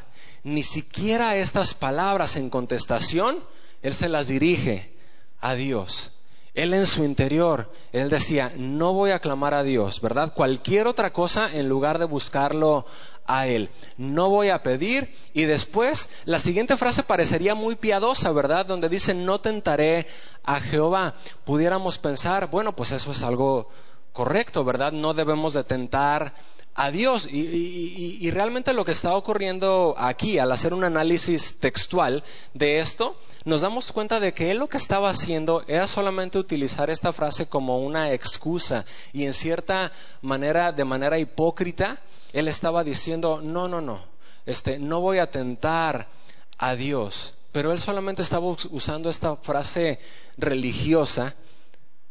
[0.43, 3.43] Ni siquiera estas palabras en contestación,
[3.83, 4.95] Él se las dirige
[5.41, 6.13] a Dios.
[6.55, 10.33] Él en su interior, Él decía, no voy a clamar a Dios, ¿verdad?
[10.35, 12.87] Cualquier otra cosa en lugar de buscarlo
[13.27, 13.71] a Él.
[13.97, 15.13] No voy a pedir.
[15.33, 18.67] Y después, la siguiente frase parecería muy piadosa, ¿verdad?
[18.67, 20.07] Donde dice, no tentaré
[20.45, 21.15] a Jehová.
[21.45, 23.69] Pudiéramos pensar, bueno, pues eso es algo
[24.15, 24.93] correcto, ¿verdad?
[24.93, 26.33] No debemos de tentar
[26.75, 27.29] a Dios.
[27.31, 32.25] Y, realmente lo que está ocurriendo aquí, al hacer un análisis textual
[32.55, 36.91] de esto, nos damos cuenta de que él lo que estaba haciendo era solamente utilizar
[36.91, 41.99] esta frase como una excusa y en cierta manera, de manera hipócrita,
[42.33, 44.01] él estaba diciendo, no, no, no,
[44.47, 46.09] este, no voy a tentar
[46.57, 47.35] a Dios.
[47.53, 50.01] Pero él solamente estaba usando esta frase
[50.37, 51.35] religiosa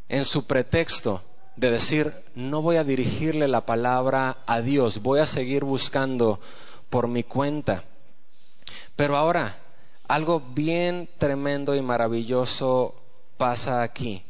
[0.08, 1.22] en su pretexto
[1.56, 6.40] de decir, no voy a dirigirle la palabra a Dios, voy a seguir buscando
[6.90, 7.84] por mi cuenta.
[8.96, 9.60] Pero ahora,
[10.08, 12.96] algo bien tremendo y maravilloso
[13.38, 14.24] pasa aquí.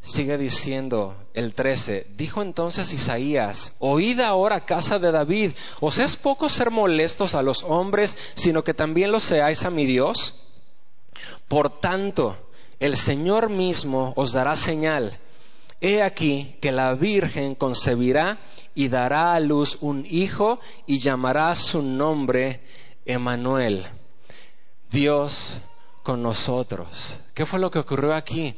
[0.00, 6.50] Sigue diciendo el 13, dijo entonces Isaías, oíd ahora casa de David, ¿os es poco
[6.50, 10.52] ser molestos a los hombres, sino que también lo seáis a mi Dios?
[11.48, 12.36] Por tanto,
[12.80, 15.18] el Señor mismo os dará señal
[15.86, 18.38] He aquí que la Virgen concebirá
[18.74, 22.62] y dará a luz un hijo y llamará su nombre
[23.04, 23.86] Emanuel.
[24.90, 25.60] Dios
[26.02, 27.20] con nosotros.
[27.34, 28.56] ¿Qué fue lo que ocurrió aquí?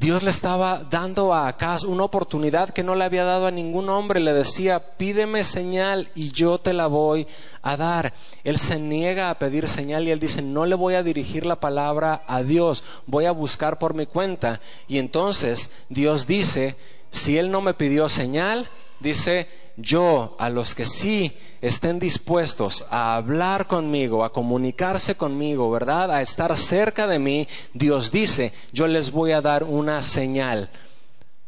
[0.00, 3.90] Dios le estaba dando a Acaz una oportunidad que no le había dado a ningún
[3.90, 4.18] hombre.
[4.18, 7.26] Le decía, pídeme señal y yo te la voy
[7.60, 8.14] a dar.
[8.42, 11.60] Él se niega a pedir señal y él dice, no le voy a dirigir la
[11.60, 14.62] palabra a Dios, voy a buscar por mi cuenta.
[14.88, 16.76] Y entonces Dios dice,
[17.10, 23.16] si él no me pidió señal, dice, yo a los que sí estén dispuestos a
[23.16, 26.10] hablar conmigo, a comunicarse conmigo, ¿verdad?
[26.12, 30.70] A estar cerca de mí, Dios dice, yo les voy a dar una señal.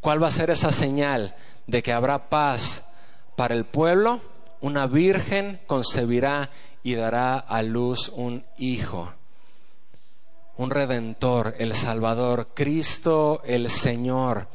[0.01, 1.35] ¿Cuál va a ser esa señal
[1.67, 2.85] de que habrá paz
[3.37, 4.21] para el pueblo?
[4.61, 6.51] Una virgen concebirá
[6.83, 9.13] y dará a luz un hijo,
[10.57, 14.49] un redentor, el Salvador, Cristo el Señor.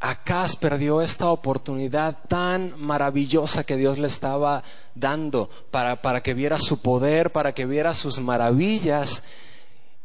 [0.00, 6.56] Acaz perdió esta oportunidad tan maravillosa que Dios le estaba dando para, para que viera
[6.56, 9.22] su poder, para que viera sus maravillas,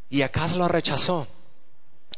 [0.09, 1.27] y Acaz lo rechazó.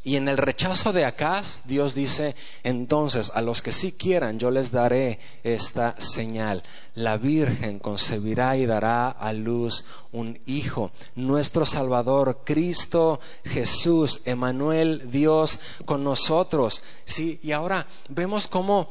[0.08, 4.52] Y en el rechazo de Acaz, Dios dice, entonces a los que sí quieran, yo
[4.52, 6.64] les daré esta señal.
[6.96, 10.92] La Virgen concebirá y dará a luz un hijo.
[11.16, 16.84] Nuestro Salvador, Cristo Jesús, Emanuel, Dios con nosotros.
[17.04, 18.88] Sí, y ahora vemos cómo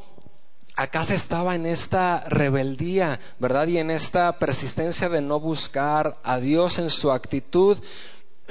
[0.79, 3.67] Acaz estaba en esta rebeldía, ¿verdad?
[3.69, 7.79] Y en esta persistencia de no buscar a Dios en su actitud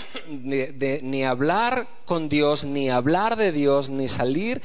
[0.27, 4.61] de, ni hablar con Dios, ni hablar de Dios, ni salir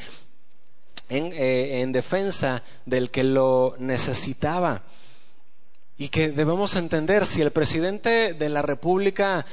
[1.08, 4.82] en, eh, en defensa del que lo necesitaba.
[5.96, 9.44] Y que debemos entender, si el presidente de la República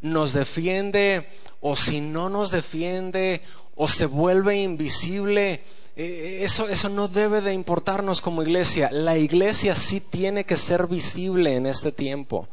[0.00, 1.28] nos defiende
[1.60, 3.42] o si no nos defiende
[3.74, 5.62] o se vuelve invisible,
[5.96, 8.90] eh, eso, eso no debe de importarnos como iglesia.
[8.92, 12.48] La iglesia sí tiene que ser visible en este tiempo.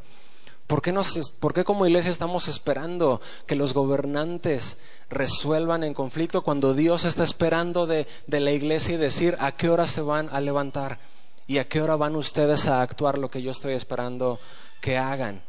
[0.67, 4.77] ¿Por qué, como iglesia estamos esperando que los gobernantes
[5.10, 9.69] resuelvan en conflicto cuando Dios está esperando de, de la iglesia y decir a qué
[9.69, 10.99] hora se van a levantar
[11.47, 14.39] y a qué hora van ustedes a actuar lo que yo estoy esperando
[14.82, 15.41] que hagan?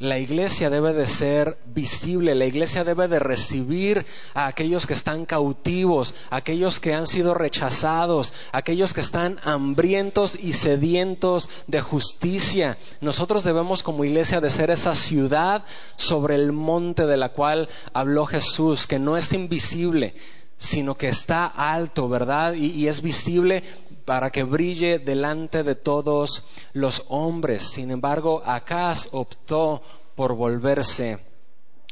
[0.00, 5.26] La iglesia debe de ser visible, la iglesia debe de recibir a aquellos que están
[5.26, 11.80] cautivos, a aquellos que han sido rechazados, a aquellos que están hambrientos y sedientos de
[11.80, 12.78] justicia.
[13.00, 15.64] Nosotros debemos como iglesia de ser esa ciudad
[15.96, 20.14] sobre el monte de la cual habló Jesús, que no es invisible,
[20.58, 22.54] sino que está alto, ¿verdad?
[22.54, 23.62] Y, es visible
[24.08, 27.62] para que brille delante de todos los hombres.
[27.64, 29.82] Sin embargo, Acaz optó
[30.14, 31.18] por volverse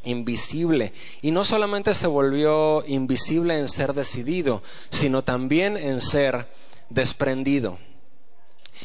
[0.02, 0.94] invisible.
[1.20, 6.46] Y no solamente se volvió invisible en ser decidido, sino también en ser
[6.88, 7.76] desprendido.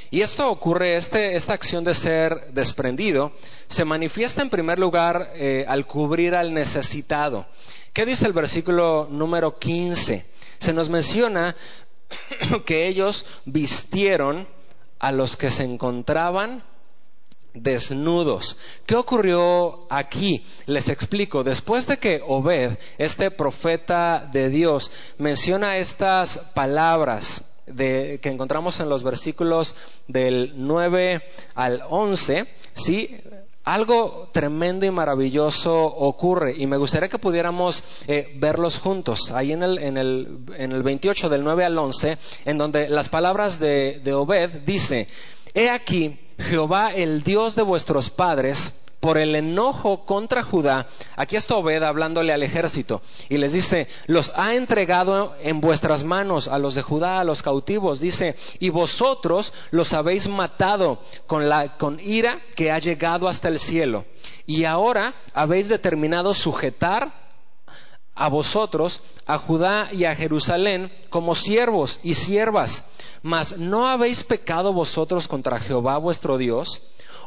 [0.10, 3.32] Y esto ocurre, este, esta acción de ser desprendido,
[3.67, 7.46] se manifiesta en primer lugar eh, al cubrir al necesitado.
[7.94, 10.26] ¿Qué dice el versículo número 15?
[10.62, 11.56] Se nos menciona
[12.65, 14.47] que ellos vistieron
[15.00, 16.63] a los que se encontraban
[17.54, 18.58] desnudos.
[18.86, 20.45] ¿Qué ocurrió aquí?
[20.65, 21.43] Les explico.
[21.43, 27.45] Después de que Obed, este profeta de Dios, menciona estas palabras
[27.76, 29.76] que encontramos en los versículos
[30.08, 31.24] del 9
[31.56, 33.21] al 11, ¿sí?
[33.63, 39.30] Algo tremendo y maravilloso ocurre y me gustaría que pudiéramos eh, verlos juntos.
[39.32, 43.10] Ahí en el, en, el, en el 28 del 9 al 11, en donde las
[43.10, 45.08] palabras de, de Obed dice,
[45.54, 50.88] He aquí, Jehová el Dios de vuestros padres, por el enojo contra Judá,
[51.18, 56.48] aquí está Obed hablándole al ejército y les dice, los ha entregado en vuestras manos
[56.48, 61.78] a los de Judá, a los cautivos, dice, y vosotros los habéis matado con, la,
[61.78, 64.06] con ira que ha llegado hasta el cielo.
[64.46, 67.12] Y ahora habéis determinado sujetar
[68.14, 72.86] a vosotros, a Judá y a Jerusalén como siervos y siervas.
[73.24, 76.84] Mas no habéis pecado vosotros contra Jehová vuestro Dios.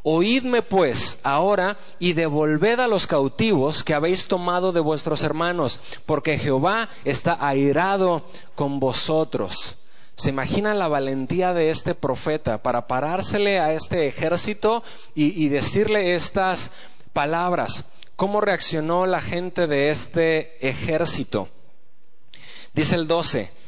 [0.06, 6.38] Oídme pues ahora y devolved a los cautivos que habéis tomado de vuestros hermanos, porque
[6.38, 8.22] Jehová está airado
[8.54, 9.82] con vosotros.
[10.14, 14.82] ¿Se imagina la valentía de este profeta para parársele a este ejército
[15.14, 16.70] y, y decirle estas
[17.14, 17.86] palabras?
[18.14, 21.48] ¿Cómo reaccionó la gente de este ejército?
[22.74, 23.63] Dice el 12.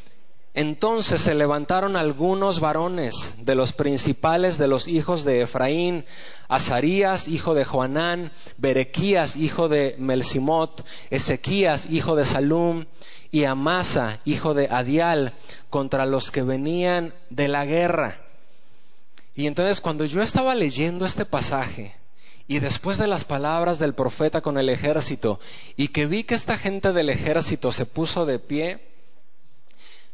[0.57, 6.07] Entonces se levantaron algunos varones de los principales de los hijos de Efraín,
[6.49, 12.87] Azarías, hijo de Joanán, Berequías, hijo de Melsimot, Ezequías, hijo de Salum,
[13.31, 15.35] y Amasa, hijo de Adial,
[15.69, 18.19] contra los que venían de la guerra.
[19.35, 21.95] Y entonces cuando yo estaba leyendo este pasaje,
[22.49, 25.39] y después de las palabras del profeta con el ejército,
[25.77, 28.96] y que vi que esta gente del ejército se puso de pie,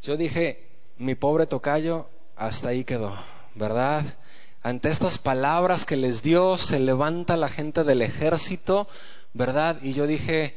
[0.02, 3.16] yo dije, mi pobre tocayo, hasta ahí quedó,
[3.54, 4.04] ¿verdad?
[4.62, 8.88] Ante estas palabras que les dio, se levanta la gente del ejército,
[9.32, 9.78] ¿verdad?
[9.82, 10.56] Y yo dije,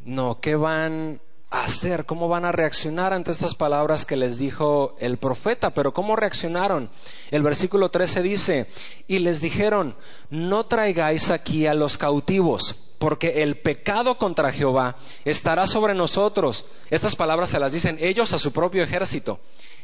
[0.00, 1.20] no, ¿qué van
[1.50, 2.04] hacer?
[2.04, 5.70] ¿Cómo van a reaccionar ante estas palabras que les dijo el profeta?
[5.70, 6.90] Pero ¿cómo reaccionaron?
[7.30, 8.66] El versículo 13 dice,
[9.06, 9.96] y les dijeron,
[10.30, 16.66] no traigáis aquí a los cautivos, porque el pecado contra Jehová estará sobre nosotros.
[16.90, 19.40] Estas palabras se las dicen ellos a su propio ejército.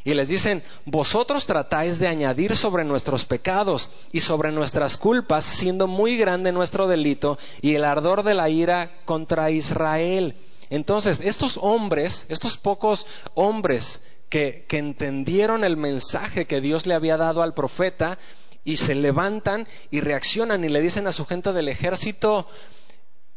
[0.06, 5.86] Y les dicen, vosotros tratáis de añadir sobre nuestros pecados y sobre nuestras culpas, siendo
[5.86, 10.36] muy grande nuestro delito y el ardor de la ira contra Israel.
[10.74, 17.44] Entonces, estos hombres, estos pocos hombres que, entendieron el mensaje que Dios le había dado
[17.44, 18.18] al profeta,
[18.64, 22.48] y se levantan y reaccionan y le dicen a su gente del ejército,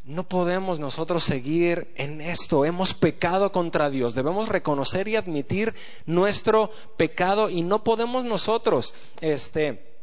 [0.03, 2.65] no podemos nosotros seguir en esto.
[2.65, 4.15] Hemos pecado contra Dios.
[4.15, 5.75] Debemos reconocer y admitir
[6.07, 9.96] nuestro pecado y no podemos nosotros este,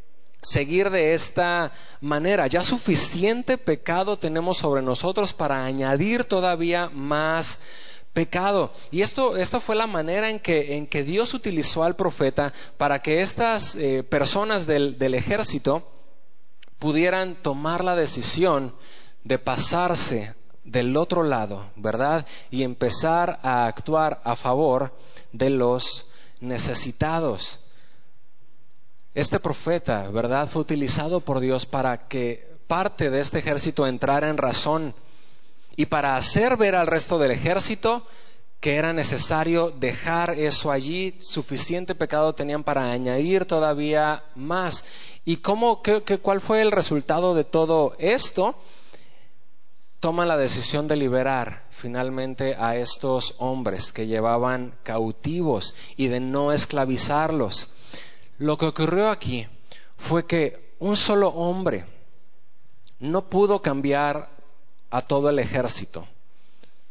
[0.45, 2.47] seguir de esta manera.
[2.47, 7.61] Ya suficiente pecado tenemos sobre nosotros para añadir todavía más
[8.13, 8.71] pecado.
[8.91, 13.75] Y esto, esta fue la manera en que, Dios utilizó al profeta para que estas
[13.75, 15.91] eh, personas del, del ejército
[16.79, 18.75] pudieran tomar la decisión
[19.25, 20.35] de pasarse
[20.65, 22.27] del otro lado, ¿verdad?
[22.51, 24.95] Y empezar a actuar a favor
[25.33, 26.07] de los
[26.41, 27.64] necesitados.
[29.15, 30.49] Este profeta, ¿verdad?
[30.49, 34.95] Fue utilizado por Dios para que parte de este ejército entrara en razón
[35.77, 38.07] y para hacer ver al resto del ejército
[38.59, 44.85] que era necesario dejar eso allí, suficiente pecado tenían para añadir todavía más.
[45.25, 48.57] ¿Y cómo, qué, cuál fue el resultado de todo esto?
[50.01, 56.53] toma la decisión de liberar finalmente a estos hombres que llevaban cautivos y de no
[56.53, 57.71] esclavizarlos.
[58.45, 59.47] Lo que ocurrió aquí
[59.97, 61.87] fue que un solo hombre
[62.99, 64.29] no pudo cambiar
[64.91, 66.07] a todo el ejército.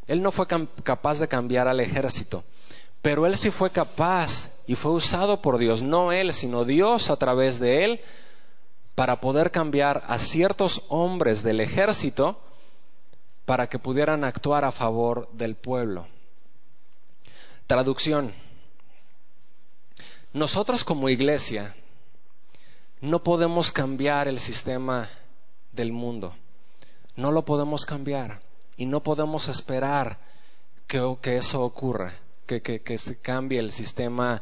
[0.07, 0.47] Él no fue
[0.83, 2.43] capaz de cambiar al ejército,
[3.03, 7.17] pero él sí fue capaz y fue usado por Dios, no él, sino Dios a
[7.17, 8.01] través de él,
[8.95, 12.41] para poder cambiar a ciertos hombres del ejército
[13.45, 16.07] para que pudieran actuar a favor del pueblo.
[17.67, 18.33] Traducción.
[20.33, 21.75] Nosotros como iglesia
[23.01, 25.07] no podemos cambiar el sistema
[25.71, 26.33] del mundo.
[27.15, 28.41] No lo podemos cambiar
[28.75, 30.17] y no podemos esperar
[30.87, 32.13] que, que eso ocurra,
[32.47, 34.41] que, que se cambie el sistema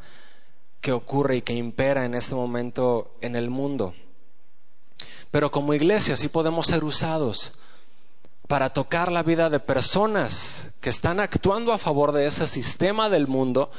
[0.79, 3.93] que ocurre y que impera en este momento en el mundo.
[5.29, 7.59] Pero como iglesia sí podemos ser usados
[8.47, 13.27] para tocar la vida de personas que están actuando a favor de ese sistema del
[13.27, 13.71] mundo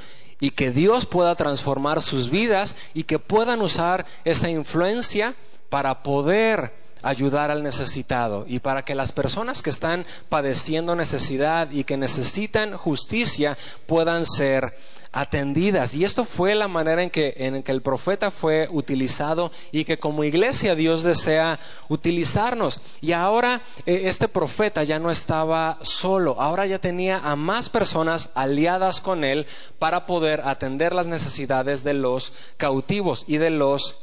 [0.43, 5.37] y que Dios pueda transformar sus vidas y que puedan usar esa influencia
[5.69, 11.85] para poder ayudar al necesitado y para que las personas que están padeciendo necesidad y
[11.85, 14.75] que necesitan justicia puedan ser
[15.13, 15.95] atendidas.
[15.95, 17.35] Y esto fue la manera en que,
[17.67, 22.81] el profeta fue utilizado y que como iglesia Dios desea utilizarnos.
[23.01, 28.31] Y ahora eh, este profeta ya no estaba solo, ahora ya tenía a más personas
[28.35, 29.47] aliadas con él
[29.79, 33.97] para poder atender las necesidades de los cautivos y de los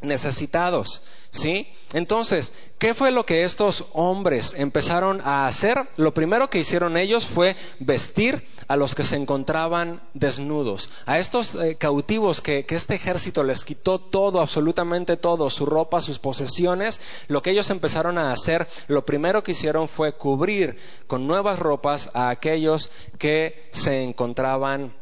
[0.00, 1.02] necesitados.
[1.32, 1.68] ¿Sí?
[1.92, 5.86] Entonces, ¿qué fue lo que estos hombres empezaron a hacer?
[5.96, 10.90] Lo primero que hicieron ellos fue vestir a los que se encontraban desnudos.
[11.06, 16.00] A estos eh, cautivos que, que este ejército les quitó todo, absolutamente todo, su ropa,
[16.00, 20.76] sus posesiones, lo que ellos empezaron a hacer, lo primero que hicieron fue cubrir
[21.06, 24.94] con nuevas ropas a aquellos que se encontraban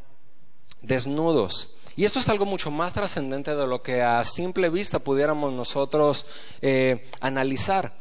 [0.82, 1.77] desnudos.
[1.98, 6.26] Y esto es algo mucho más trascendente de lo que a simple vista pudiéramos nosotros
[6.60, 7.92] eh, analizar.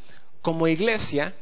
[0.44, 1.34] Como iglesia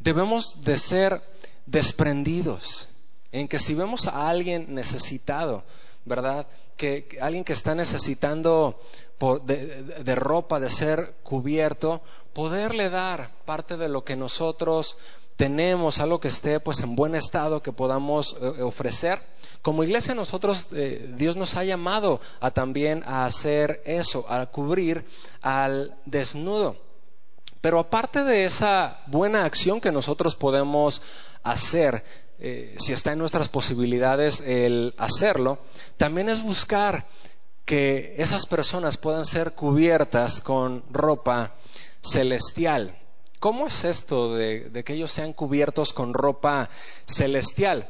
[0.00, 1.22] debemos de ser
[1.64, 2.90] desprendidos
[3.32, 5.64] en que si vemos a alguien necesitado,
[6.04, 6.46] ¿verdad?
[6.76, 8.78] Que, alguien que está necesitando
[9.46, 12.02] de, ropa, de ser cubierto,
[12.34, 14.98] poderle dar parte de lo que nosotros
[15.36, 19.22] tenemos, algo que esté pues en buen estado, que podamos eh, ofrecer
[19.64, 25.06] como iglesia nosotros, eh, Dios nos ha llamado a también a hacer eso, a cubrir
[25.40, 26.76] al desnudo.
[27.62, 31.00] Pero aparte de esa buena acción que nosotros podemos
[31.42, 32.04] hacer,
[32.38, 35.60] eh, si está en nuestras posibilidades el hacerlo,
[35.96, 37.06] también es buscar
[37.64, 41.54] que esas personas puedan ser cubiertas con ropa
[42.02, 42.98] celestial.
[43.44, 46.70] ¿Cómo es esto de, que ellos sean cubiertos con ropa
[47.06, 47.86] celestial?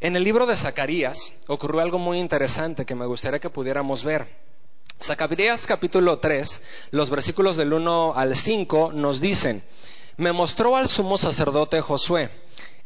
[0.00, 4.28] En el libro de Zacarías ocurrió algo muy interesante que me gustaría que pudiéramos ver.
[5.02, 9.64] Zacarías capítulo 3, los versículos del 1 al 5 nos dicen,
[10.16, 12.30] me mostró al sumo sacerdote Josué,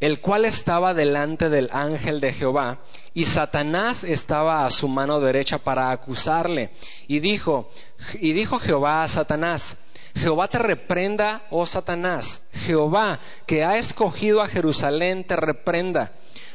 [0.01, 2.79] el cual estaba delante del ángel de Jehová,
[3.13, 6.71] y Satanás estaba a su mano derecha para acusarle.
[7.09, 7.69] Y dijo,
[8.15, 9.77] y dijo Jehová a Satanás,
[10.15, 12.43] Jehová te reprenda, oh Satanás.
[12.53, 16.13] Jehová, que ha escogido a Jerusalén, te reprenda.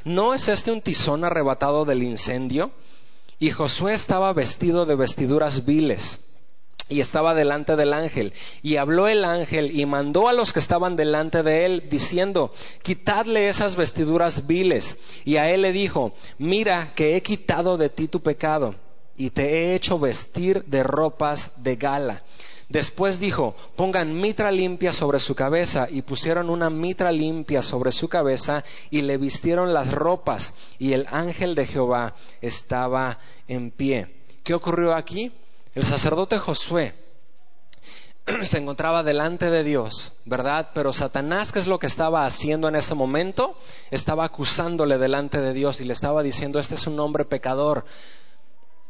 [0.07, 2.71] ¿No es este un tizón arrebatado del incendio?
[3.39, 6.21] Y Josué estaba vestido de vestiduras viles
[6.87, 8.31] y estaba delante del ángel.
[8.61, 12.53] Y habló el ángel y mandó a los que estaban delante de él, diciendo,
[12.83, 14.95] quitadle esas vestiduras viles.
[15.25, 18.75] Y a él le dijo, mira que he quitado de ti tu pecado
[19.17, 22.23] y te he hecho vestir de ropas de gala.
[22.69, 28.09] Después dijo, pongan mitra limpia sobre su cabeza, y pusieron una mitra limpia sobre su
[28.09, 34.13] cabeza, y le vistieron las ropas, y el ángel de Jehová estaba en pie.
[34.43, 35.31] ¿Qué ocurrió aquí?
[35.75, 36.93] El sacerdote Josué
[38.43, 40.71] se encontraba delante de Dios, ¿verdad?
[40.73, 43.57] Pero Satanás, ¿qué es lo que estaba haciendo en ese momento?
[43.91, 47.85] Estaba acusándole delante de Dios y le estaba diciendo, este es un hombre pecador.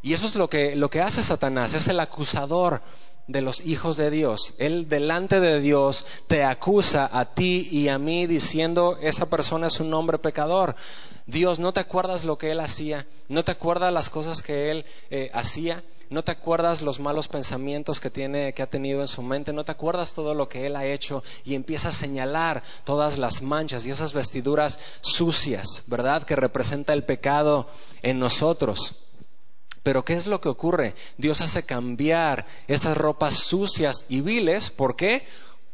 [0.01, 2.81] Y eso es lo que, lo que hace Satanás, es el acusador
[3.27, 4.55] de los hijos de Dios.
[4.57, 9.79] Él delante de Dios te acusa a ti y a mí diciendo, esa persona es
[9.79, 10.75] un hombre pecador.
[11.25, 13.05] Dios, ¿no te acuerdas lo que él hacía?
[13.27, 15.83] ¿No te acuerdas las cosas que él eh, hacía?
[16.09, 19.51] ¿No te acuerdas los malos pensamientos que tiene, que ha tenido en su mente?
[19.51, 21.21] ¿No te acuerdas todo lo que él ha hecho?
[21.43, 26.23] Y empieza a señalar todas las manchas y esas vestiduras sucias, ¿verdad?
[26.23, 27.67] Que representa el pecado
[28.03, 29.06] en nosotros.
[29.87, 30.95] Pero ¿qué es lo que ocurre?
[31.17, 34.69] Dios hace cambiar esas ropas sucias y viles.
[34.69, 35.25] ¿Por qué?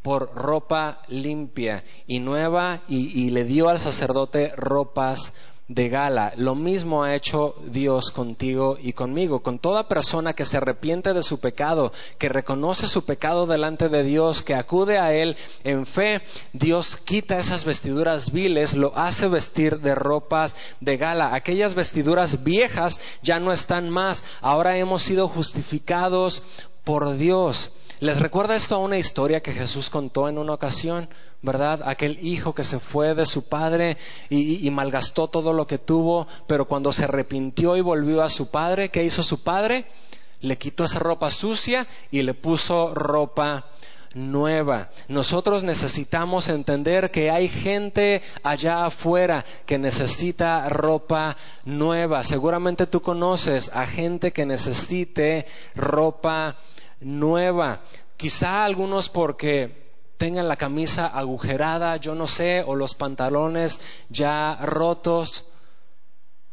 [0.03, 5.33] Por ropa limpia y nueva y, y le dio al sacerdote ropas
[5.67, 6.33] de gala.
[6.35, 11.23] Lo mismo ha hecho Dios contigo y conmigo, con toda persona que se arrepiente de
[11.23, 16.21] su pecado, que reconoce su pecado delante de Dios, que acude a Él en fe,
[16.51, 21.33] Dios quita esas vestiduras viles, lo hace vestir de ropas de gala.
[21.33, 26.43] Aquellas vestiduras viejas ya no están más, ahora hemos sido justificados
[26.83, 27.71] por Dios.
[27.99, 31.07] ¿Les recuerda esto a una historia que Jesús contó en una ocasión?
[31.43, 31.81] ¿Verdad?
[31.85, 33.97] Aquel hijo que se fue de su padre
[34.29, 38.89] y, malgastó todo lo que tuvo, pero cuando se arrepintió y volvió a su padre,
[38.89, 39.85] ¿qué hizo su padre?
[40.39, 43.65] Le quitó esa ropa sucia y le puso ropa
[44.13, 44.89] nueva.
[45.09, 51.35] Nosotros necesitamos entender que hay gente allá afuera que necesita ropa
[51.65, 52.23] nueva.
[52.23, 56.55] Seguramente tú conoces a gente que necesite ropa
[57.01, 57.81] nueva.
[58.15, 59.82] Quizá algunos porque
[60.23, 65.51] tengan la camisa agujerada, yo no sé, o los pantalones ya rotos.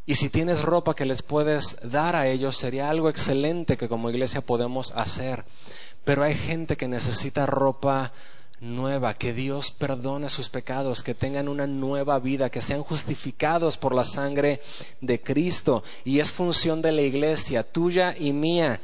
[0.04, 4.10] Y si tienes ropa que les puedes dar a ellos, sería algo excelente que como
[4.10, 5.44] iglesia podemos hacer.
[6.02, 8.12] Pero hay gente que necesita ropa
[8.58, 13.94] nueva, que Dios perdone sus pecados, que tengan una nueva vida, que sean justificados por
[13.94, 14.60] la sangre
[15.00, 15.84] de Cristo.
[16.04, 18.80] Y es función de la iglesia, tuya y mía,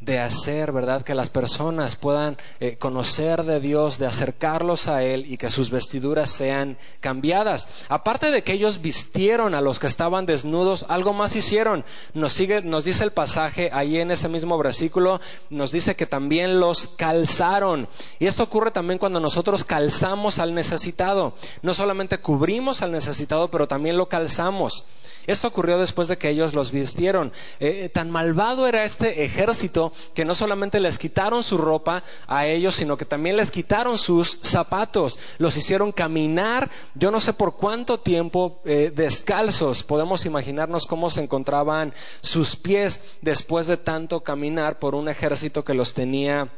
[0.00, 1.02] de hacer, ¿verdad?
[1.02, 5.70] Que las personas puedan eh, conocer de Dios, de acercarlos a Él y que sus
[5.70, 7.68] vestiduras sean cambiadas.
[7.88, 11.84] Aparte de que ellos vistieron a los que estaban desnudos, algo más hicieron.
[12.12, 16.60] Nos, sigue, nos dice el pasaje ahí en ese mismo versículo, nos dice que también
[16.60, 17.88] los calzaron.
[18.18, 21.34] Y esto ocurre también cuando nosotros calzamos al necesitado.
[21.62, 24.84] No solamente cubrimos al necesitado, pero también lo calzamos.
[25.26, 27.32] Esto ocurrió después de que ellos los vistieron.
[27.60, 32.74] Eh, tan malvado era este ejército que no solamente les quitaron su ropa a ellos,
[32.74, 35.18] sino que también les quitaron sus zapatos.
[35.38, 39.82] Los hicieron caminar, yo no sé por cuánto tiempo, eh, descalzos.
[39.82, 45.74] Podemos imaginarnos cómo se encontraban sus pies después de tanto caminar por un ejército que
[45.74, 46.48] los tenía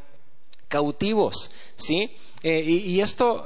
[0.69, 1.53] cautivos.
[1.77, 2.13] ¿Sí?
[2.43, 3.45] Eh, y, esto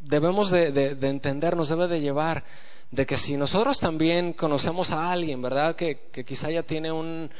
[0.00, 2.44] debemos de, de entender, nos debe de llevar
[2.90, 5.76] de que si nosotros también conocemos a alguien, ¿verdad?
[5.76, 7.30] Que, quizá ya tiene un,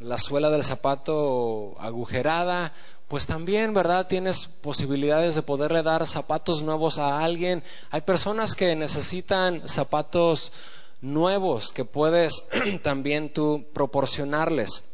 [0.00, 2.72] la suela del zapato agujerada,
[3.08, 4.08] pues también, ¿verdad?
[4.08, 7.62] Tienes posibilidades de poderle dar zapatos nuevos a alguien.
[7.90, 10.52] Hay personas que necesitan zapatos
[11.00, 12.46] nuevos que puedes
[12.82, 14.84] también tú proporcionarles.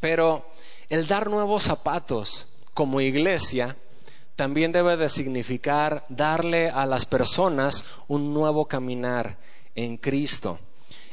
[0.00, 0.44] Pero
[0.90, 3.76] el dar nuevos zapatos como iglesia
[4.36, 9.38] también debe de significar darle a las personas un nuevo caminar
[9.74, 10.58] en Cristo.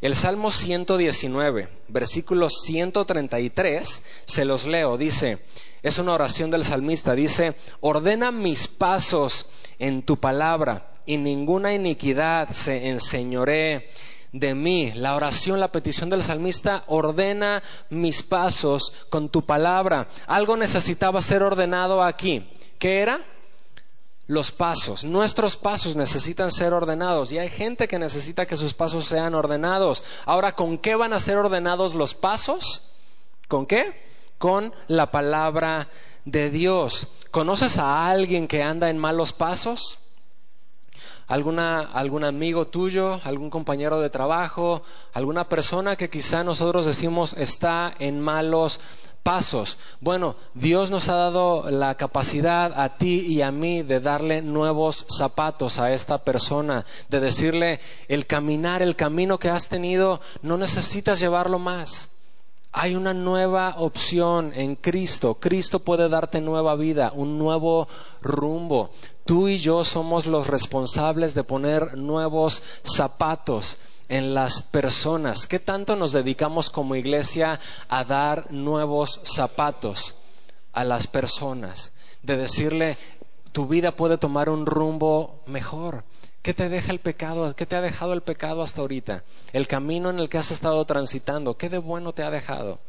[0.01, 5.39] El Salmo 119, versículo 133, se los leo, dice,
[5.81, 9.47] es una oración del salmista, dice, ordena mis pasos
[9.79, 13.87] en tu palabra y ninguna iniquidad se enseñoree
[14.33, 14.91] de mí.
[14.95, 20.07] La oración, la petición del salmista, ordena mis pasos con tu palabra.
[20.27, 22.49] Algo necesitaba ser ordenado aquí.
[22.83, 23.21] ¿Qué era?
[24.27, 25.05] Los pasos.
[25.05, 30.03] Nuestros pasos necesitan ser ordenados y hay gente que necesita que sus pasos sean ordenados.
[30.25, 32.91] Ahora, ¿con qué van a ser ordenados los pasos?
[33.47, 34.03] ¿Con qué?
[34.37, 35.87] Con la palabra
[36.25, 37.07] de Dios.
[37.31, 39.99] ¿Conoces a alguien que anda en malos pasos?
[41.27, 47.95] ¿Alguna, algún amigo tuyo, algún compañero de trabajo, alguna persona que quizá nosotros decimos está
[47.97, 48.81] en malos
[49.23, 49.77] pasos.
[50.01, 55.05] Bueno, Dios nos ha dado la capacidad a ti y a mí de darle nuevos
[55.09, 61.19] zapatos a esta persona, de decirle, el caminar, el camino que has tenido, no necesitas
[61.19, 62.09] llevarlo más.
[62.75, 65.35] Hay una nueva opción en Cristo.
[65.35, 67.87] Cristo puede darte nueva vida, un nuevo
[68.21, 68.89] rumbo.
[69.25, 73.77] Tú y yo somos los responsables de poner nuevos zapatos
[74.09, 75.47] en las personas.
[75.47, 80.17] ¿Qué tanto nos dedicamos como iglesia a dar nuevos zapatos
[80.71, 81.93] a las personas?
[82.21, 82.97] De decirle,
[83.51, 86.03] tu vida puede tomar un rumbo mejor.
[86.41, 87.55] ¿Qué te deja el pecado?
[87.55, 89.23] ¿Qué te ha dejado el pecado hasta ahorita?
[89.53, 92.79] El camino en el que has estado transitando, ¿qué de bueno te ha dejado?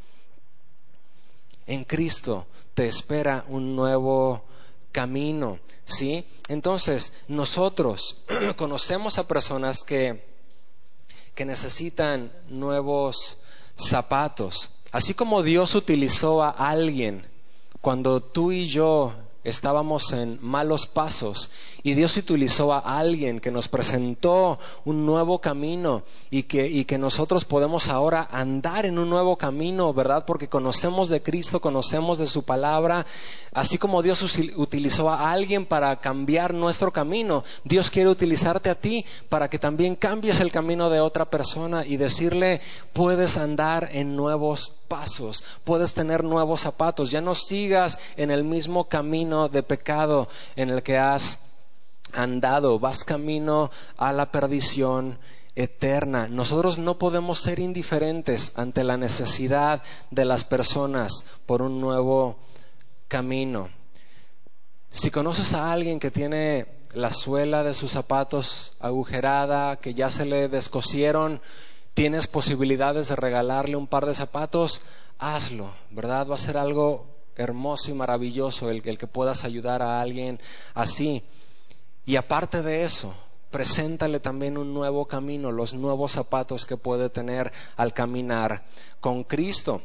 [1.67, 4.45] En Cristo te espera un nuevo
[4.91, 6.27] camino, ¿sí?
[6.49, 8.25] Entonces, nosotros
[8.57, 10.34] conocemos a personas que
[11.35, 13.39] que necesitan nuevos
[13.77, 14.71] zapatos.
[14.93, 17.27] Así como Dios utilizó a alguien
[17.81, 19.13] cuando tú y yo
[19.43, 21.51] estábamos en malos pasos
[21.85, 26.97] y Dios utilizó a alguien que nos presentó un nuevo camino y que, y que
[26.97, 30.25] nosotros podemos ahora andar en un nuevo camino, ¿verdad?
[30.25, 33.05] Porque conocemos de Cristo, conocemos de su palabra.
[33.53, 34.25] Así como Dios
[34.57, 39.95] utilizó a alguien para cambiar nuestro camino, Dios quiere utilizarte a ti para que también
[39.95, 42.63] cambies el camino de otra persona y decirle,
[42.95, 48.85] puedes andar en nuevos pasos, puedes tener nuevos zapatos, ya no sigas en el mismo
[48.85, 51.41] camino de pecado en el que has
[52.13, 55.19] andado, vas camino a la perdición
[55.57, 56.29] eterna.
[56.29, 62.37] Nosotros no podemos ser indiferentes ante la necesidad de las personas por un nuevo
[63.09, 63.69] camino.
[64.91, 70.25] Si conoces a alguien que tiene la suela de sus zapatos agujerada, que ya se
[70.25, 71.41] le descosieron,
[71.95, 74.83] tienes posibilidades de regalarle un par de zapatos,
[75.19, 76.29] hazlo, ¿verdad?
[76.29, 80.41] Va a ser algo hermoso y maravilloso el, el que puedas ayudar a alguien
[80.75, 81.25] así.
[82.07, 83.15] Y aparte de eso,
[83.51, 88.65] preséntale también un nuevo camino, los nuevos zapatos que puede tener al caminar
[89.01, 89.81] con Cristo.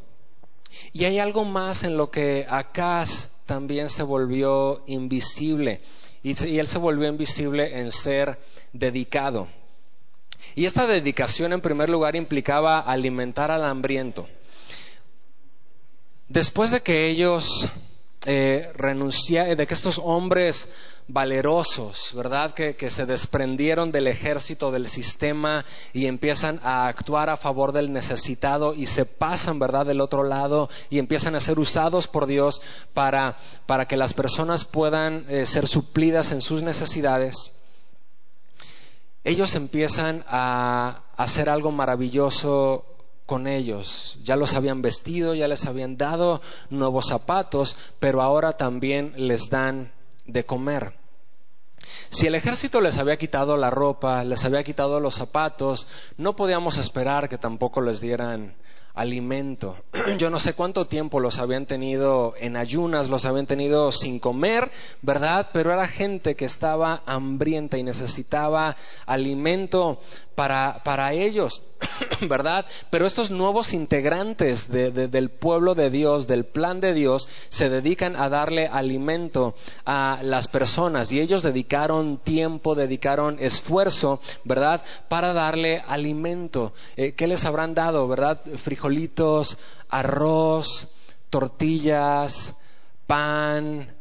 [0.91, 5.82] Y hay algo más en lo que Acaz también se volvió invisible.
[6.24, 8.39] Y, él se volvió invisible en ser
[8.74, 9.47] dedicado.
[10.55, 14.28] Y esta dedicación en primer lugar implicaba alimentar al hambriento.
[16.28, 17.67] Después de que ellos
[18.26, 20.70] eh, renunciaron, de que estos hombres
[21.10, 22.53] valerosos, ¿verdad?
[22.53, 28.76] Que, se desprendieron del ejército, del sistema y empiezan a actuar a favor del necesitado
[28.76, 32.62] y se pasan, ¿verdad?, del otro lado y empiezan a ser usados por Dios
[32.93, 37.60] para, para que las personas puedan eh, ser suplidas en sus necesidades.
[39.24, 42.86] Ellos empiezan a hacer algo maravilloso
[43.26, 44.20] con ellos.
[44.24, 49.91] Ya los habían vestido, ya les habían dado nuevos zapatos, pero ahora también les dan
[50.26, 50.99] de comer.
[52.10, 55.88] Si el ejército les había quitado la ropa, les había quitado los zapatos,
[56.18, 58.55] no podíamos esperar que tampoco les dieran
[58.95, 59.76] alimento.
[60.18, 64.72] Yo no sé cuánto tiempo los habían tenido en ayunas, los habían tenido sin comer,
[65.01, 65.49] ¿verdad?
[65.53, 69.99] Pero era gente que estaba hambrienta y necesitaba alimento
[70.39, 71.63] para, ellos,
[72.29, 72.65] ¿verdad?
[72.89, 78.29] Pero estos nuevos integrantes del pueblo de Dios, del plan de Dios, se dedican a
[78.29, 79.53] darle alimento
[79.85, 84.81] a las personas y ellos dedicaron tiempo, dedicaron esfuerzo, ¿verdad?
[85.09, 86.71] Para darle alimento.
[86.95, 88.39] Eh, ¿Qué les habrán dado, verdad?
[88.55, 89.57] Frijolitos,
[89.89, 90.93] arroz,
[91.29, 92.55] tortillas,
[93.07, 93.93] pan,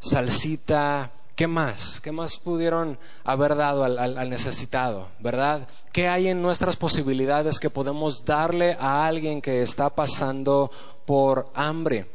[0.00, 2.00] salsita, ¿Qué más?
[2.00, 5.08] ¿Qué más pudieron haber dado al, necesitado?
[5.18, 5.66] ¿Verdad?
[5.92, 10.70] ¿Qué hay en nuestras posibilidades que podemos darle a alguien que está pasando
[11.06, 12.06] por hambre?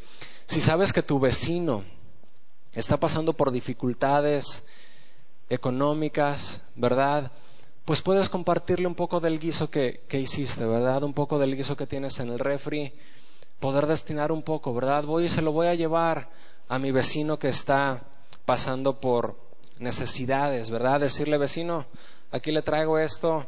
[0.45, 1.84] Si sabes que tu vecino
[2.74, 4.63] está pasando por dificultades
[5.49, 7.30] económicas, ¿verdad?
[7.84, 11.03] Pues puedes compartirle un poco del guiso que, que hiciste, ¿verdad?
[11.03, 12.93] Un poco del guiso que tienes en el refri,
[13.59, 15.03] poder destinar un poco, ¿verdad?
[15.03, 16.30] Voy y se lo voy a llevar
[16.70, 18.01] a mi vecino que está
[18.50, 19.36] pasando por
[19.78, 21.02] necesidades, ¿verdad?
[21.02, 21.86] Decirle, vecino,
[22.32, 23.45] aquí le traigo esto,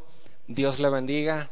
[0.48, 1.50] Dios le bendiga.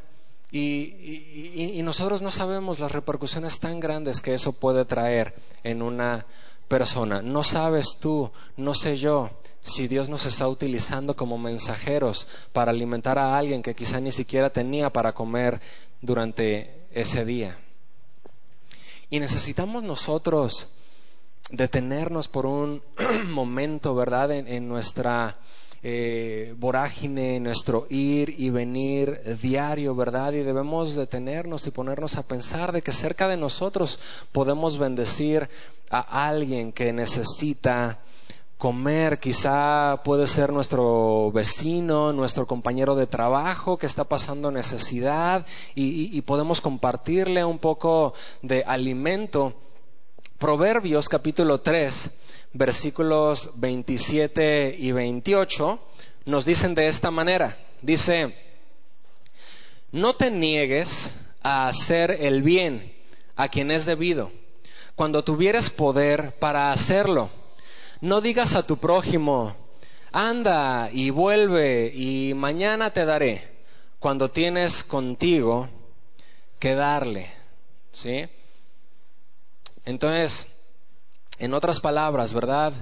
[0.52, 5.34] Y, nosotros no sabemos las repercusiones tan grandes que eso puede traer
[5.64, 6.28] en una
[6.68, 7.24] persona.
[7.24, 9.32] No sabes tú, no sé yo,
[9.62, 14.52] si Dios nos está utilizando como mensajeros para alimentar a alguien que quizá ni siquiera
[14.52, 15.60] tenía para comer
[16.04, 17.58] durante ese día.
[19.10, 20.79] Y necesitamos nosotros
[21.50, 22.82] detenernos por un
[23.28, 25.38] momento, ¿verdad?, en, nuestra
[25.82, 30.34] eh, vorágine, en nuestro ir y venir diario, ¿verdad?
[30.34, 34.00] Y debemos detenernos y ponernos a pensar de que cerca de nosotros
[34.32, 35.50] podemos bendecir
[35.90, 38.00] a alguien que necesita
[38.58, 46.22] comer, quizá puede ser nuestro vecino, nuestro compañero de trabajo que está pasando necesidad y
[46.24, 49.56] podemos compartirle un poco de alimento
[50.40, 52.12] Proverbios capítulo 3,
[52.54, 55.80] versículos 27 y 28
[56.28, 57.58] nos dicen de esta manera.
[57.82, 58.34] Dice,
[59.92, 62.96] no te niegues a hacer el bien
[63.36, 64.32] a quien es debido,
[64.96, 67.30] cuando tuvieres poder para hacerlo.
[68.00, 69.58] No digas a tu prójimo,
[70.14, 73.44] anda y vuelve y mañana te daré,
[74.00, 75.68] cuando tienes contigo
[76.60, 77.30] que darle.
[77.92, 78.30] ¿Sí?
[79.90, 80.48] Entonces,
[81.40, 82.74] en otras palabras, ¿verdad?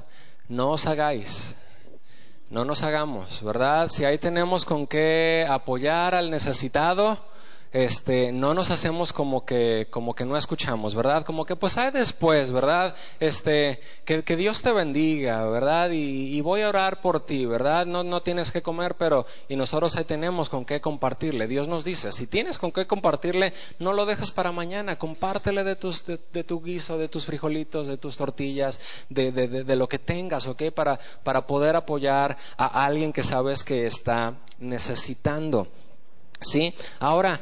[0.49, 1.55] No os hagáis,
[2.49, 3.87] no nos hagamos, ¿verdad?
[3.87, 7.17] Si ahí tenemos con qué apoyar al necesitado,
[7.73, 11.23] este, no nos hacemos como que, como que no escuchamos, ¿verdad?
[11.23, 12.95] Como que pues hay después, ¿verdad?
[13.19, 15.89] Este, que, que Dios te bendiga, ¿verdad?
[15.91, 17.85] Y, voy a orar por ti, ¿verdad?
[17.85, 21.47] No, no tienes que comer, pero, y nosotros ahí tenemos con qué compartirle.
[21.47, 25.75] Dios nos dice, si tienes con qué compartirle, no lo dejes para mañana, compártele de
[25.75, 29.99] tus, de, tu guiso, de tus frijolitos, de tus tortillas, de, de, de, lo que
[29.99, 30.71] tengas, ¿ok?
[30.73, 35.67] Para, para poder apoyar a alguien que sabes que está necesitando.
[36.41, 36.73] ¿Sí?
[36.99, 37.39] Ahora,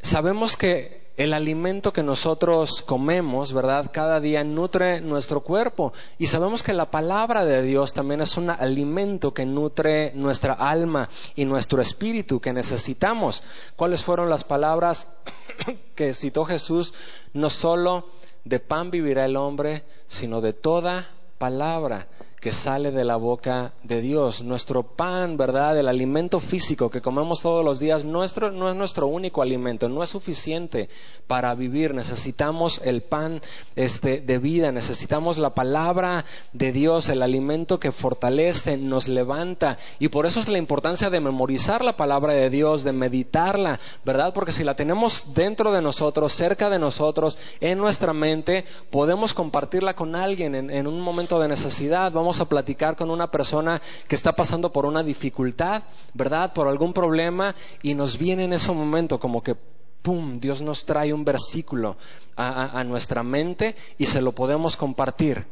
[0.00, 3.90] sabemos que el alimento que nosotros comemos, ¿verdad?
[3.92, 5.92] Cada día nutre nuestro cuerpo.
[6.18, 11.08] Y sabemos que la palabra de Dios también es un alimento que nutre nuestra alma
[11.34, 13.42] y nuestro espíritu que necesitamos.
[13.76, 15.08] ¿Cuáles fueron las palabras
[15.94, 16.92] que citó Jesús?
[17.32, 18.08] No solo
[18.44, 21.08] de pan vivirá el hombre, sino de toda
[21.38, 22.08] palabra
[22.40, 24.42] que sale de la boca de Dios.
[24.42, 25.78] Nuestro pan, ¿verdad?
[25.78, 30.02] El alimento físico que comemos todos los días nuestro, no es nuestro único alimento, no
[30.02, 30.88] es suficiente
[31.26, 31.94] para vivir.
[31.94, 33.40] Necesitamos el pan
[33.74, 39.78] este, de vida, necesitamos la palabra de Dios, el alimento que fortalece, nos levanta.
[39.98, 44.32] Y por eso es la importancia de memorizar la palabra de Dios, de meditarla, ¿verdad?
[44.34, 49.94] Porque si la tenemos dentro de nosotros, cerca de nosotros, en nuestra mente, podemos compartirla
[49.94, 52.12] con alguien en, un momento de necesidad.
[52.40, 55.82] A platicar con una persona que está pasando por una dificultad,
[56.14, 56.52] ¿verdad?
[56.52, 59.54] Por algún problema y nos viene en ese momento como que,
[60.02, 61.96] ¡pum!, Dios nos trae un versículo
[62.36, 65.46] a, nuestra mente y se lo podemos compartir.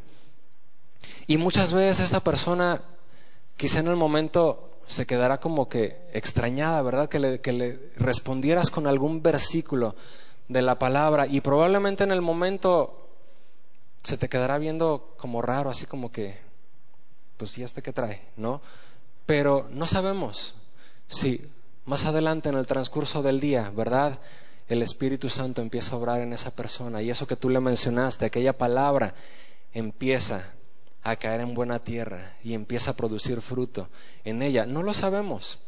[1.26, 2.82] Y muchas veces esa persona,
[3.56, 7.08] quizá en el momento se quedará como que extrañada, ¿verdad?
[7.08, 9.94] Que le, respondieras con algún versículo
[10.48, 13.04] de la palabra y probablemente en el momento
[14.02, 16.38] se te quedará viendo como raro, así como que,
[17.44, 18.62] pues ya este que trae, ¿no?
[19.26, 20.54] Pero no sabemos
[21.08, 21.42] si
[21.84, 24.18] más adelante en el transcurso del día, ¿verdad?
[24.66, 28.24] El Espíritu Santo empieza a obrar en esa persona y eso que tú le mencionaste,
[28.24, 29.14] aquella palabra,
[29.74, 30.54] empieza
[31.02, 33.90] a caer en buena tierra y empieza a producir fruto
[34.24, 34.64] en ella.
[34.64, 35.58] No lo sabemos.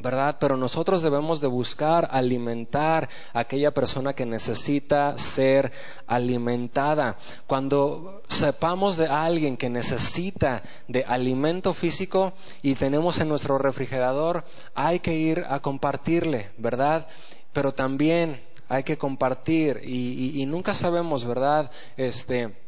[0.00, 0.36] ¿Verdad?
[0.38, 5.72] Pero nosotros debemos de buscar alimentar a aquella persona que necesita ser
[6.06, 7.16] alimentada.
[7.46, 12.32] Cuando sepamos de alguien que necesita de alimento físico
[12.62, 17.06] y tenemos en nuestro refrigerador, hay que ir a compartirle, ¿verdad?
[17.52, 21.70] Pero también hay que compartir y, y nunca sabemos, ¿verdad?
[21.96, 22.63] Este,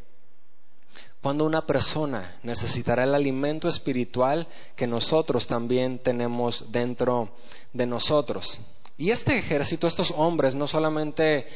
[1.27, 4.47] cuando una persona necesitará el alimento espiritual
[4.77, 7.31] que nosotros también tenemos dentro
[7.73, 8.61] de nosotros.
[8.97, 11.49] Y este ejército, estos hombres, no solamente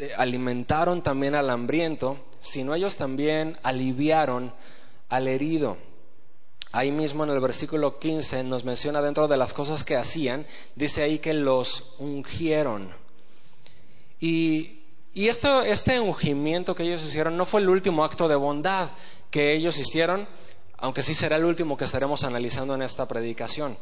[0.00, 4.52] eh, alimentaron también al hambriento, sino ellos también aliviaron
[5.08, 5.76] al herido.
[6.72, 10.44] Ahí mismo en el versículo 15 nos menciona dentro de las cosas que hacían,
[10.74, 12.90] dice ahí que los ungieron.
[14.18, 14.83] Y
[15.14, 18.88] y este ungimiento que ellos hicieron no fue el último acto de bondad
[19.30, 20.26] que ellos hicieron,
[20.76, 23.78] aunque sí será el último que estaremos analizando en esta predicación.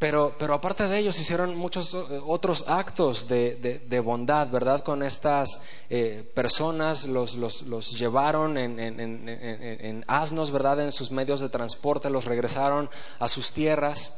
[0.00, 4.82] Pero, pero aparte de ellos hicieron muchos eh, otros actos de, bondad, ¿verdad?
[4.82, 10.80] Con estas eh, personas, los, los, llevaron en, asnos, ¿verdad?
[10.80, 12.88] En sus medios de transporte, los regresaron
[13.18, 14.14] a sus tierras.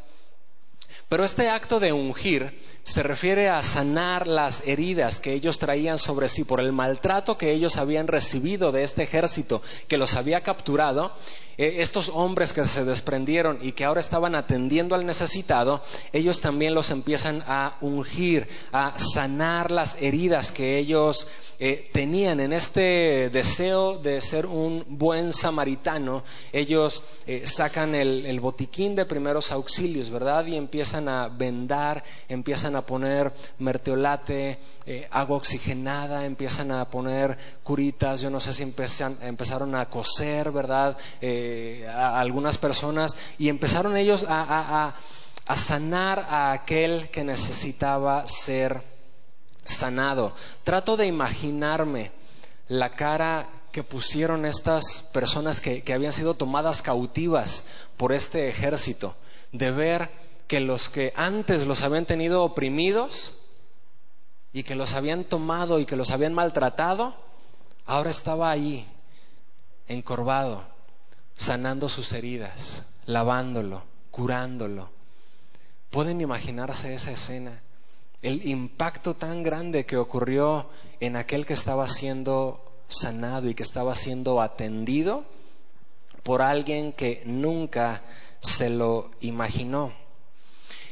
[1.09, 6.29] Pero este acto de ungir se refiere a sanar las heridas que ellos traían sobre
[6.29, 11.13] sí por el maltrato que ellos habían recibido de este ejército que los había capturado.
[11.59, 15.83] Eh, estos hombres que se desprendieron y que ahora estaban atendiendo al necesitado,
[16.13, 21.29] ellos también los empiezan a ungir, a sanar las heridas que ellos
[21.65, 28.97] eh, tenían en este deseo de ser un buen samaritano, ellos eh, sacan el, botiquín
[28.97, 30.45] de primeros auxilios, ¿verdad?
[30.47, 38.21] Y empiezan a vendar, empiezan a poner merteolate, eh, agua oxigenada, empiezan a poner curitas,
[38.23, 40.97] yo no sé si empezaron a coser, ¿verdad?
[41.89, 44.95] A algunas personas y empezaron ellos a
[45.47, 48.83] a sanar a aquel que necesitaba ser
[49.65, 50.35] sanado.
[50.65, 52.13] Trato de imaginarme
[52.69, 57.67] la cara que pusieron estas personas que, habían sido tomadas cautivas
[57.97, 59.15] por este ejército,
[59.51, 60.11] de ver
[60.47, 63.39] que los que antes los habían tenido oprimidos
[64.53, 67.15] y que los habían tomado y que los habían maltratado,
[67.87, 68.87] ahora estaba ahí,
[69.89, 70.63] encorvado,
[71.37, 74.91] sanando sus heridas, lavándolo, curándolo
[75.93, 77.61] ¿Pueden imaginarse esa escena?
[78.23, 80.67] El impacto tan grande que ocurrió
[81.01, 85.27] en aquel que estaba siendo sanado y que estaba siendo atendido
[86.23, 88.01] por alguien que nunca
[88.41, 89.93] se lo imaginó.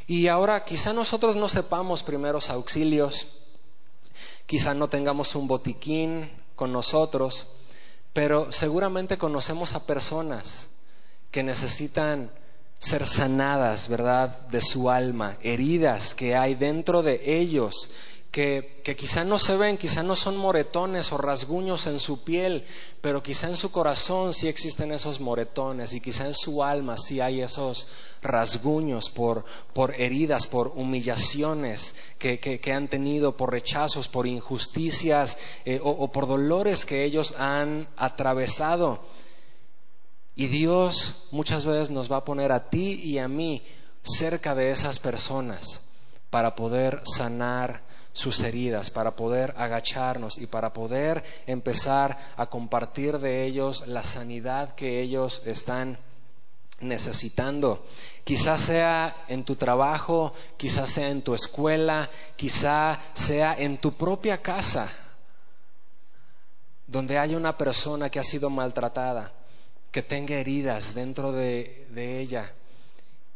[0.07, 3.27] Y ahora quizá nosotros no sepamos primeros auxilios,
[4.45, 7.57] quizá no tengamos un botiquín con nosotros,
[8.13, 10.71] pero seguramente conocemos a personas
[11.31, 12.31] que necesitan
[12.79, 17.91] ser sanadas, ¿verdad?, de su alma, heridas que hay dentro de ellos,
[18.31, 22.65] que, quizá no se ven, quizá no son moretones o rasguños en su piel,
[23.01, 27.21] pero quizá en su corazón sí existen esos moretones y quizá en su alma sí
[27.21, 27.89] hay esos
[28.23, 35.81] rasguños por, por heridas, por humillaciones que, que, han tenido, por rechazos, por injusticias eh,
[35.83, 39.01] o, o por dolores que ellos han atravesado.
[40.37, 43.65] Y Dios muchas veces nos va a poner a ti y a mí
[44.03, 45.83] cerca de esas personas
[46.31, 47.90] para poder sanar
[48.21, 54.75] sus heridas, para poder agacharnos y para poder empezar a compartir de ellos la sanidad
[54.75, 55.99] que ellos están
[56.81, 57.85] necesitando.
[58.25, 64.43] Quizás sea en tu trabajo, quizás sea en tu escuela, quizá sea en tu propia
[64.43, 64.93] casa,
[66.87, 69.33] donde hay una persona que ha sido maltratada
[69.91, 72.53] que tenga heridas dentro de, ella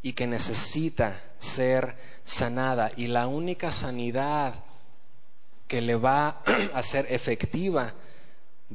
[0.01, 2.91] y que necesita ser sanada.
[2.95, 4.53] Y la única sanidad
[5.67, 6.41] que le va
[6.73, 7.93] a ser efectiva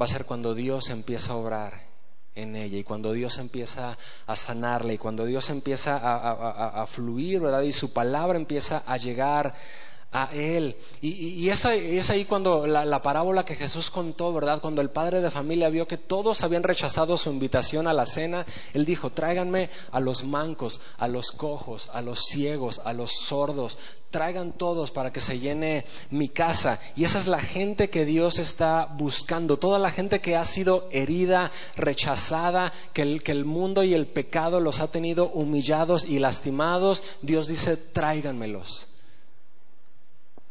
[0.01, 1.91] va a ser cuando Dios empieza a obrar
[2.35, 7.63] en ella y cuando Dios empieza a sanarla y cuando Dios empieza a, fluir, ¿verdad?
[7.63, 9.55] Y su palabra empieza a llegar
[10.13, 10.77] a Él.
[11.01, 14.61] Y, es, ahí, cuando la, parábola que Jesús contó, ¿verdad?
[14.61, 18.45] Cuando el padre de familia vio que todos habían rechazado su invitación a la cena,
[18.75, 23.79] Él dijo, tráiganme a los mancos, a los cojos, a los ciegos, a los sordos,
[24.11, 26.81] traigan todos para que se llene mi casa.
[26.97, 30.89] Y esa es la gente que Dios está buscando, toda la gente que ha sido
[30.91, 36.19] herida, rechazada, que el, que el mundo y el pecado los ha tenido humillados y
[36.19, 37.05] lastimados.
[37.23, 38.90] Dios dice, tráiganmelos.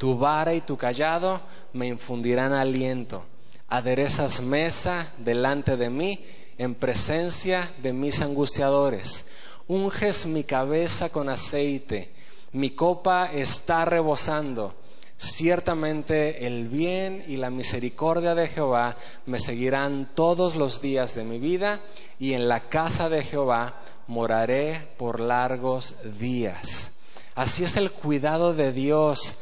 [0.00, 1.42] tu vara y tu callado
[1.74, 3.22] me infundirán aliento.
[3.68, 6.24] Aderezas mesa delante de mí
[6.56, 9.28] en presencia de mis angustiadores.
[9.68, 12.10] Unges mi cabeza con aceite.
[12.52, 14.74] Mi copa está rebosando.
[15.18, 18.96] Ciertamente el bien y la misericordia de Jehová
[19.26, 21.80] me seguirán todos los días de mi vida
[22.18, 26.96] y en la casa de Jehová moraré por largos días.
[27.34, 29.38] Así es el cuidado de Dios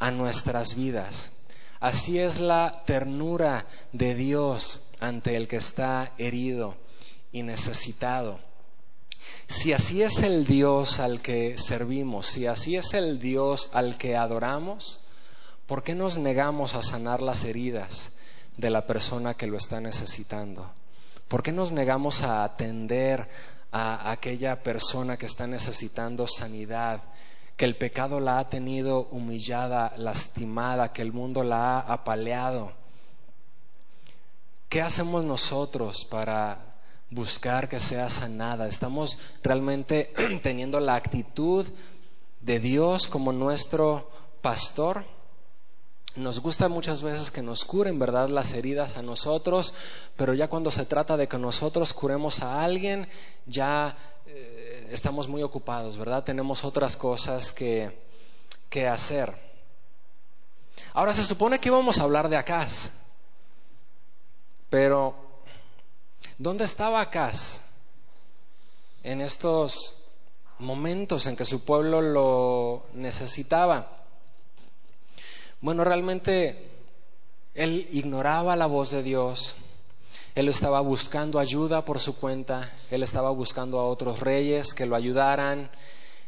[0.00, 1.30] a nuestras vidas.
[1.78, 6.76] Así es la ternura de Dios ante el que está herido
[7.32, 8.40] y necesitado.
[9.46, 14.16] Si así es el Dios al que servimos, si así es el Dios al que
[14.16, 15.00] adoramos,
[15.66, 18.12] ¿por qué nos negamos a sanar las heridas
[18.56, 20.70] de la persona que lo está necesitando?
[21.28, 23.28] ¿Por qué nos negamos a atender
[23.72, 27.00] a aquella persona que está necesitando sanidad
[27.60, 32.72] que el pecado la ha tenido humillada, lastimada, que el mundo la ha apaleado.
[34.70, 36.56] ¿Qué hacemos nosotros para
[37.10, 38.66] buscar que sea sanada?
[38.66, 40.10] ¿Estamos realmente
[40.42, 41.66] teniendo la actitud
[42.40, 45.04] de Dios como nuestro pastor?
[46.16, 49.74] nos gusta muchas veces que nos curen, ¿verdad?, las heridas a nosotros,
[50.16, 53.08] pero ya cuando se trata de que nosotros curemos a alguien,
[53.46, 53.96] ya
[54.32, 56.22] eh, estamos muy ocupados, ¿verdad?
[56.22, 57.90] Tenemos otras cosas que,
[58.68, 59.34] que hacer.
[60.94, 62.92] Ahora se supone que íbamos a hablar de Acaz,
[64.68, 65.14] pero
[66.38, 67.60] ¿dónde estaba Acaz
[69.02, 70.04] en estos
[70.60, 73.88] momentos en que su pueblo lo necesitaba?
[75.60, 76.70] Bueno, realmente
[77.54, 79.56] él ignoraba la voz de Dios,
[80.34, 84.96] él estaba buscando ayuda por su cuenta, él estaba buscando a otros reyes que lo
[84.96, 85.70] ayudaran.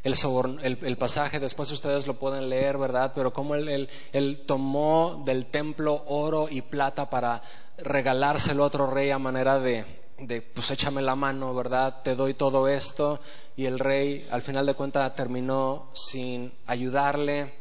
[0.03, 3.13] El, pasaje, después ustedes lo pueden leer, ¿verdad?
[3.15, 7.41] Pero cómo él, él, tomó del templo oro y plata para
[7.79, 9.85] regalárselo a otro rey a manera de,
[10.19, 12.03] de, pues échame la mano, ¿verdad?
[12.03, 13.21] Te doy todo esto.
[13.57, 17.55] Y el rey, al final de cuentas, terminó sin ayudarle.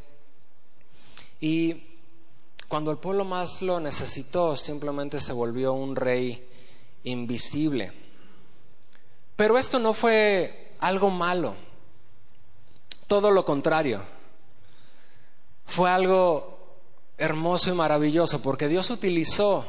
[1.40, 1.91] Y
[2.72, 6.48] cuando el pueblo más lo necesitó, simplemente se volvió un rey
[7.04, 7.92] invisible.
[9.36, 11.54] Pero esto no fue algo malo,
[13.08, 14.00] todo lo contrario.
[15.66, 16.78] Fue algo
[17.18, 19.66] hermoso y maravilloso, porque Dios utilizó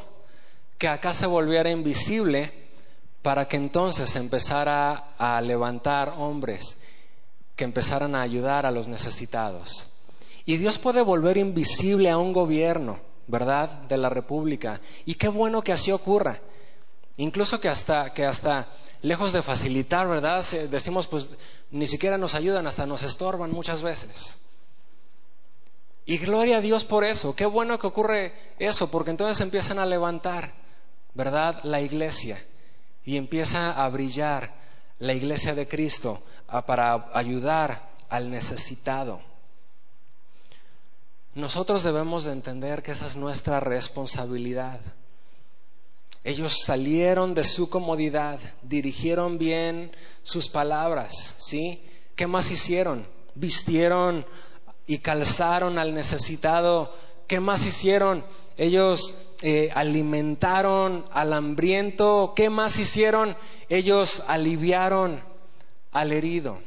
[0.77, 2.53] que acá se volviera invisible
[3.21, 6.79] para que entonces empezara a levantar hombres
[7.57, 9.92] que empezaran a ayudar a los necesitados.
[10.45, 14.81] Y Dios puede volver invisible a un gobierno, ¿verdad?, de la República.
[15.05, 16.41] Y qué bueno que así ocurra.
[17.17, 18.67] Incluso que hasta, que hasta
[19.01, 20.45] lejos de facilitar, ¿verdad?
[20.69, 21.29] Decimos, pues
[21.71, 24.39] ni siquiera nos ayudan, hasta nos estorban muchas veces.
[26.05, 27.35] Y gloria a Dios por eso.
[27.35, 30.51] Qué bueno que ocurre eso, porque entonces empiezan a levantar,
[31.13, 31.61] ¿verdad?
[31.63, 32.43] La iglesia.
[33.05, 34.53] Y empieza a brillar
[34.99, 36.21] la iglesia de Cristo
[36.65, 39.21] para ayudar al necesitado.
[41.35, 44.79] Nosotros debemos de entender que esa es nuestra responsabilidad.
[46.23, 51.83] Ellos salieron de su comodidad, dirigieron bien sus palabras, ¿sí?
[52.15, 53.05] ¿Qué más hicieron?
[53.35, 54.25] Vistieron
[54.85, 56.93] y calzaron al necesitado.
[57.27, 58.23] ¿Qué más hicieron?
[58.55, 62.33] Ellos eh, alimentaron al hambriento.
[62.35, 63.35] ¿Qué más hicieron?
[63.69, 65.23] Ellos aliviaron
[65.91, 66.59] al herido.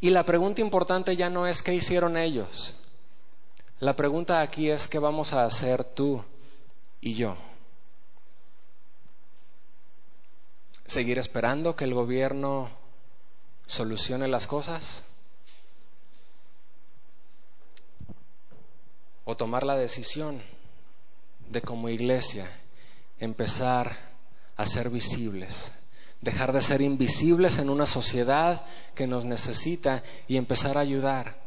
[0.00, 2.74] Y la pregunta importante ya no es qué hicieron ellos.
[3.80, 6.22] La pregunta aquí es, ¿qué vamos a hacer tú
[7.00, 7.34] y yo?
[10.84, 12.68] ¿Seguir esperando que el gobierno
[13.66, 15.06] solucione las cosas?
[19.24, 20.42] ¿O tomar la decisión
[21.48, 22.50] de como iglesia
[23.18, 23.96] empezar
[24.58, 25.72] a ser visibles?
[26.20, 28.62] Dejar de ser invisibles en una sociedad
[28.94, 31.39] que nos necesita y empezar a ayudar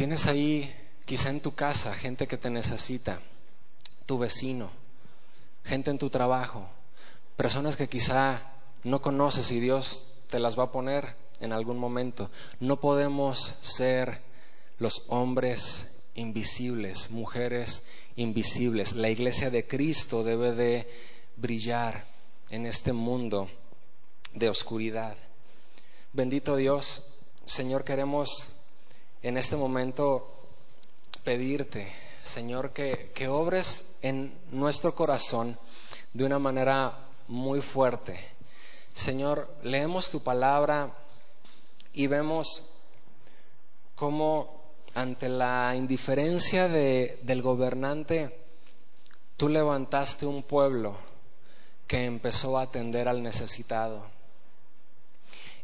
[0.00, 0.74] Tienes ahí,
[1.04, 3.20] quizá en tu casa, gente que te necesita,
[4.06, 4.70] tu vecino,
[5.62, 6.66] gente en tu trabajo,
[7.36, 8.40] personas que quizá
[8.82, 12.30] no conoces y Dios te las va a poner en algún momento.
[12.60, 14.22] No podemos ser
[14.78, 17.82] los hombres invisibles, mujeres
[18.16, 18.94] invisibles.
[18.94, 20.88] La iglesia de Cristo debe de
[21.36, 22.06] brillar
[22.48, 23.50] en este mundo
[24.32, 25.18] de oscuridad.
[26.14, 28.59] Bendito Dios, Señor, queremos
[29.22, 30.26] en este momento
[31.24, 31.92] pedirte,
[32.22, 35.58] Señor, que, que obres en nuestro corazón
[36.12, 38.18] de una manera muy fuerte.
[38.94, 40.94] Señor, leemos tu palabra
[41.92, 42.70] y vemos
[43.94, 44.60] cómo
[44.94, 48.36] ante la indiferencia de, del gobernante,
[49.36, 50.96] tú levantaste un pueblo
[51.86, 54.04] que empezó a atender al necesitado.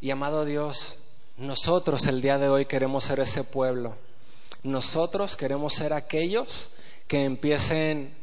[0.00, 1.05] Y amado Dios,
[1.38, 3.94] nosotros el día de hoy queremos ser ese pueblo.
[4.62, 6.70] Nosotros queremos ser aquellos
[7.06, 8.14] que empiecen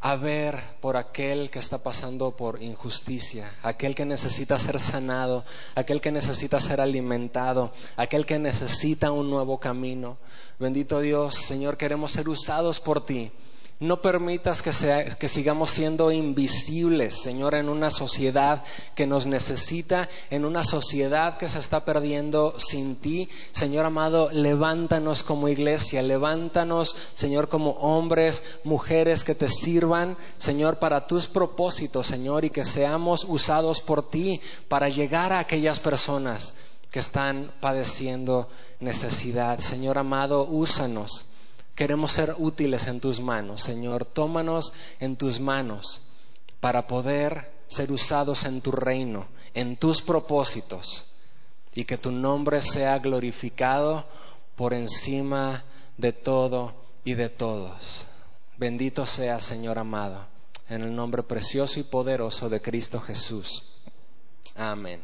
[0.00, 5.44] a ver por aquel que está pasando por injusticia, aquel que necesita ser sanado,
[5.76, 10.16] aquel que necesita ser alimentado, aquel que necesita un nuevo camino.
[10.58, 13.30] Bendito Dios, Señor, queremos ser usados por ti
[13.82, 14.70] no permitas que,
[15.18, 18.62] que, sigamos siendo invisibles, Señor, en una sociedad
[18.94, 23.28] que nos necesita, en una sociedad que se está perdiendo sin ti.
[23.50, 31.08] Señor amado, levántanos como iglesia, levántanos, Señor, como hombres, mujeres que te sirvan, Señor, para
[31.08, 36.54] tus propósitos, Señor, y que seamos usados por ti para llegar a aquellas personas
[36.92, 39.58] que están padeciendo necesidad.
[39.58, 41.31] Señor amado, úsanos
[41.82, 44.04] Queremos ser útiles en tus manos, Señor.
[44.04, 46.12] Tómanos en tus manos
[46.60, 51.16] para poder ser usados en tu reino, en tus propósitos,
[51.74, 54.06] y que tu nombre sea glorificado
[54.54, 55.64] por encima
[55.98, 56.72] de todo
[57.04, 58.06] y de todos.
[58.58, 60.24] Bendito sea, Señor amado,
[60.68, 63.72] en el nombre precioso y poderoso de Cristo Jesús.
[64.54, 65.02] Amén.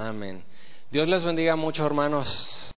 [0.00, 0.42] Amén.
[0.90, 2.62] Dios les bendiga mucho, hermanos.